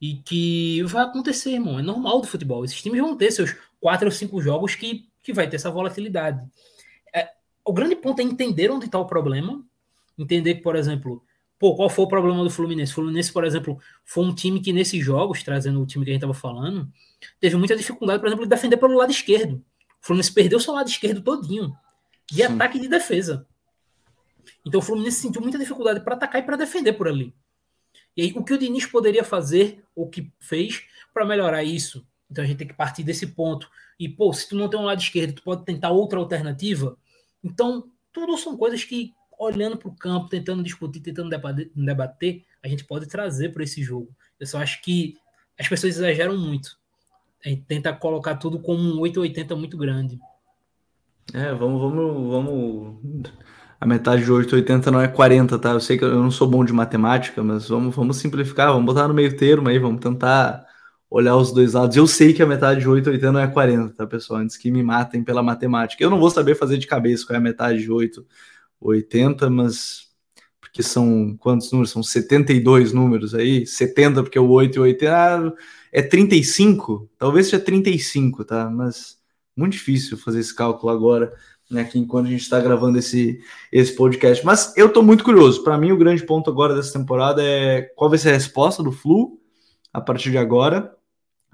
[0.00, 1.78] E que vai acontecer, irmão.
[1.78, 2.64] É normal do futebol.
[2.64, 6.40] Esses times vão ter seus quatro ou cinco jogos que, que vai ter essa volatilidade.
[7.14, 7.30] É,
[7.64, 9.64] o grande ponto é entender onde está o problema.
[10.18, 11.24] Entender que, por exemplo,
[11.60, 12.90] Pô, qual foi o problema do Fluminense?
[12.92, 16.14] O Fluminense, por exemplo, foi um time que nesses jogos, trazendo o time que a
[16.14, 16.90] gente estava falando,
[17.38, 19.62] teve muita dificuldade, por exemplo, de defender pelo lado esquerdo.
[20.02, 21.76] O Fluminense perdeu seu lado esquerdo todinho,
[22.30, 22.54] de Sim.
[22.54, 23.46] ataque e de defesa.
[24.66, 27.34] Então o Fluminense sentiu muita dificuldade para atacar e para defender por ali.
[28.16, 32.06] E aí, o que o Diniz poderia fazer, ou que fez, para melhorar isso?
[32.30, 33.68] Então a gente tem que partir desse ponto.
[33.98, 36.96] E, pô, se tu não tem um lado esquerdo, tu pode tentar outra alternativa.
[37.42, 41.30] Então, tudo são coisas que olhando para o campo, tentando discutir, tentando
[41.74, 44.14] debater, a gente pode trazer para esse jogo.
[44.38, 45.16] Eu só acho que
[45.58, 46.78] as pessoas exageram muito.
[47.44, 50.20] A gente tenta colocar tudo como um 880 muito grande.
[51.32, 53.32] É, vamos, vamos, vamos.
[53.80, 55.70] A metade de 880 não é 40, tá?
[55.70, 59.08] Eu sei que eu não sou bom de matemática, mas vamos, vamos simplificar, vamos botar
[59.08, 60.66] no meio termo aí, vamos tentar
[61.10, 61.96] olhar os dois lados.
[61.96, 64.40] Eu sei que a metade de 880 não é 40, tá, pessoal?
[64.40, 66.02] Antes que me matem pela matemática.
[66.02, 68.24] Eu não vou saber fazer de cabeça qual é a metade de 8
[68.80, 70.08] 80, mas
[70.60, 71.90] porque são quantos números?
[71.90, 75.52] São 72 números aí, 70 porque o 8 e 80 ah,
[75.92, 78.70] é 35, talvez seja 35, tá?
[78.70, 79.18] Mas
[79.56, 81.32] muito difícil fazer esse cálculo agora,
[81.70, 83.40] né, aqui enquanto a gente está gravando esse,
[83.72, 84.46] esse podcast.
[84.46, 85.62] Mas eu estou muito curioso.
[85.64, 88.92] Para mim, o grande ponto agora dessa temporada é qual vai ser a resposta do
[88.92, 89.40] Flu
[89.92, 90.96] a partir de agora,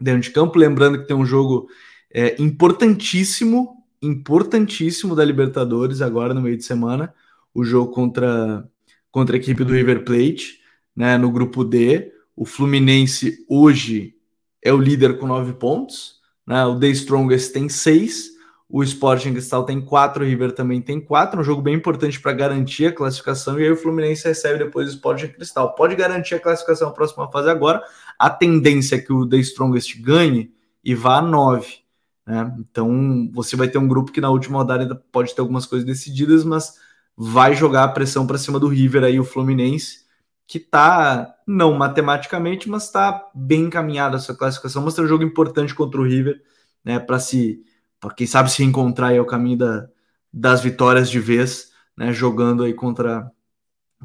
[0.01, 0.59] dentro de campo.
[0.59, 1.69] Lembrando que tem um jogo
[2.13, 7.15] é, importantíssimo importantíssimo da Libertadores agora no meio de semana,
[7.55, 8.69] o jogo contra,
[9.11, 10.61] contra a equipe do River Plate,
[10.95, 12.13] né, no grupo D.
[12.35, 14.15] O Fluminense hoje
[14.63, 18.37] é o líder com nove pontos, né, o The Strongest tem seis,
[18.69, 22.33] o Sporting Cristal tem quatro, o River também tem quatro, um jogo bem importante para
[22.33, 25.75] garantir a classificação, e aí o Fluminense recebe depois o Sporting Cristal.
[25.75, 27.81] Pode garantir a classificação na próxima fase agora,
[28.19, 30.53] a tendência é que o The Strongest ganhe
[30.85, 31.79] e vá a nove.
[32.27, 32.55] Né?
[32.59, 35.87] Então você vai ter um grupo que na última rodada ainda pode ter algumas coisas
[35.87, 36.75] decididas, mas
[37.17, 40.05] vai jogar a pressão para cima do River aí, o Fluminense,
[40.47, 45.75] que tá não matematicamente, mas está bem encaminhado essa classificação, mas tem um jogo importante
[45.75, 46.43] contra o River,
[46.85, 46.99] né?
[46.99, 47.65] Para se,
[47.99, 49.89] para quem sabe se encontrar aí o caminho da,
[50.33, 52.13] das vitórias de vez, né?
[52.13, 53.31] Jogando aí contra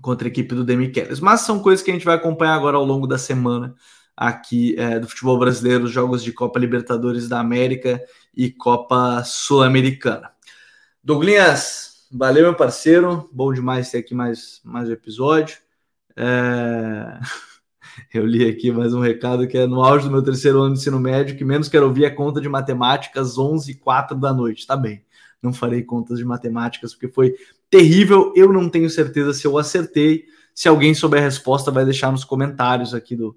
[0.02, 1.20] contra a equipe do Demichelis.
[1.20, 3.76] Mas são coisas que a gente vai acompanhar agora ao longo da semana
[4.22, 8.00] aqui é, do futebol brasileiro, jogos de Copa Libertadores da América
[8.38, 10.32] e Copa Sul-Americana.
[11.04, 13.28] Douglas, valeu, meu parceiro.
[13.34, 15.58] Bom demais ter aqui mais, mais um episódio.
[16.16, 17.20] É...
[18.14, 20.80] Eu li aqui mais um recado que é no auge do meu terceiro ano de
[20.80, 24.68] ensino médio, que menos quero ouvir é conta de matemáticas 11 e 4 da noite.
[24.68, 25.04] Tá bem,
[25.42, 27.36] não farei contas de matemáticas porque foi
[27.72, 28.32] terrível.
[28.36, 30.26] Eu não tenho certeza se eu acertei.
[30.54, 33.36] Se alguém souber a resposta, vai deixar nos comentários aqui do,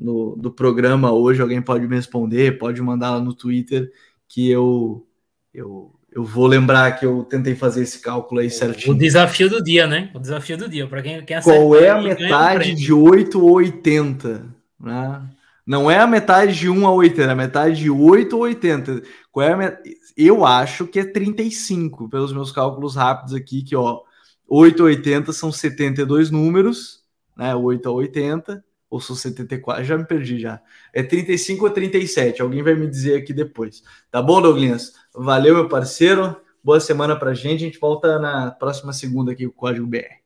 [0.00, 3.92] no, do programa hoje, alguém pode me responder, pode mandar lá no Twitter
[4.26, 5.06] que eu,
[5.52, 8.94] eu, eu vou lembrar que eu tentei fazer esse cálculo aí certinho.
[8.94, 10.10] O desafio do dia, né?
[10.14, 14.46] O desafio do dia, para quem quer Qual é a metade de 8 ou 80?
[14.80, 15.22] Né?
[15.66, 19.02] Não é a metade de 1 a 80, é a metade de 8 ou 80.
[19.30, 19.78] Qual é a met...
[20.16, 24.00] Eu acho que é 35, pelos meus cálculos rápidos aqui, que ó,
[24.48, 27.04] 8 a 80 são 72 números,
[27.36, 27.54] né?
[27.54, 29.84] 8 a 80 ou sou 74?
[29.84, 30.60] Já me perdi já.
[30.92, 32.42] É 35 ou 37?
[32.42, 33.84] Alguém vai me dizer aqui depois.
[34.10, 34.92] Tá bom, Douglas?
[35.14, 36.36] Valeu, meu parceiro.
[36.62, 37.62] Boa semana pra gente.
[37.62, 40.20] A gente volta na próxima segunda aqui com o Código BR.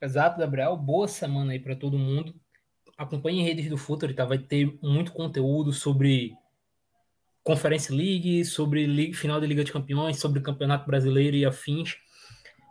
[0.00, 0.76] Exato, Gabriel.
[0.76, 2.32] Boa semana aí para todo mundo.
[2.96, 4.24] Acompanhe redes do Futuro, tá?
[4.24, 6.34] Vai ter muito conteúdo sobre
[7.42, 11.96] Conference League, sobre Liga, final da Liga de Campeões, sobre Campeonato Brasileiro e afins.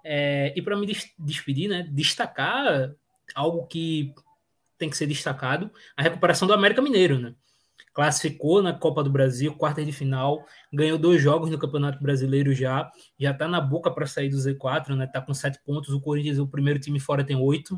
[0.04, 2.94] É, e para me des despedir, né, destacar
[3.36, 4.14] algo que
[4.80, 7.36] tem que ser destacado, a recuperação do América Mineiro, né?
[7.94, 12.90] Classificou na Copa do Brasil, quarta de final, ganhou dois jogos no Campeonato Brasileiro já,
[13.20, 15.06] já tá na boca para sair do Z4, né?
[15.06, 17.78] Tá com sete pontos, o Corinthians, o primeiro time fora, tem oito.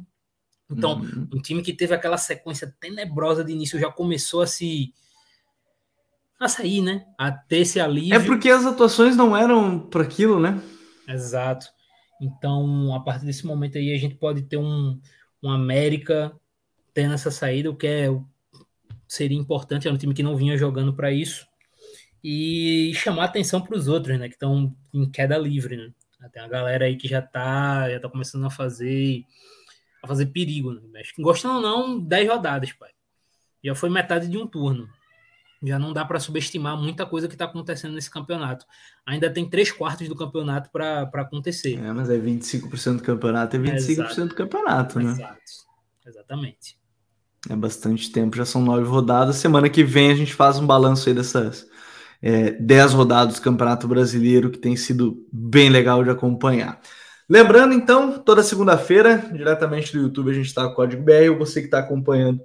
[0.70, 1.28] Então, uhum.
[1.34, 4.93] um time que teve aquela sequência tenebrosa de início já começou a se
[6.39, 7.06] a sair, né?
[7.18, 8.16] A ter esse alívio.
[8.16, 10.60] É porque as atuações não eram para aquilo, né?
[11.08, 11.68] Exato.
[12.22, 14.99] Então, a partir desse momento aí, a gente pode ter um,
[15.43, 16.32] um América
[16.93, 18.07] tendo essa saída, o que é,
[19.07, 19.87] seria importante.
[19.87, 21.47] É um time que não vinha jogando para isso.
[22.23, 24.27] E chamar atenção para os outros, né?
[24.27, 25.91] Que estão em queda livre, né?
[26.31, 29.25] Tem a galera aí que já tá, já tá começando a fazer
[30.03, 31.01] a fazer perigo, né?
[31.19, 32.91] Gostando ou não, 10 rodadas, pai.
[33.63, 34.89] Já foi metade de um turno
[35.63, 38.65] já não dá para subestimar muita coisa que está acontecendo nesse campeonato.
[39.05, 41.77] Ainda tem três quartos do campeonato para acontecer.
[41.77, 45.11] É, mas é 25% do campeonato, é 25% é, do campeonato, né?
[45.11, 45.51] Exato,
[46.05, 46.77] exatamente.
[47.49, 49.37] É bastante tempo, já são nove rodadas.
[49.37, 51.67] Semana que vem a gente faz um balanço aí dessas
[52.21, 56.79] é, dez rodadas do Campeonato Brasileiro, que tem sido bem legal de acompanhar.
[57.27, 61.35] Lembrando, então, toda segunda-feira, diretamente do YouTube, a gente está com o Código BR.
[61.39, 62.41] Você que está acompanhando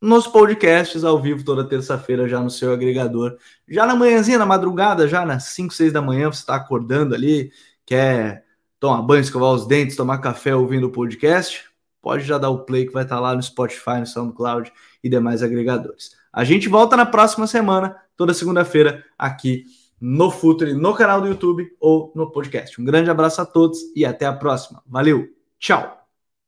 [0.00, 3.36] nos podcasts ao vivo toda terça-feira já no seu agregador.
[3.68, 7.52] Já na manhãzinha, na madrugada, já nas 5, 6 da manhã, você está acordando ali,
[7.86, 8.44] quer
[8.80, 11.64] tomar banho, escovar os dentes, tomar café ouvindo o podcast,
[12.04, 14.70] pode já dar o play que vai estar tá lá no Spotify, no SoundCloud
[15.02, 16.10] e demais agregadores.
[16.30, 19.64] A gente volta na próxima semana, toda segunda-feira, aqui
[19.98, 22.78] no Futre, no canal do YouTube ou no podcast.
[22.78, 24.82] Um grande abraço a todos e até a próxima.
[24.86, 25.26] Valeu,
[25.58, 26.03] tchau!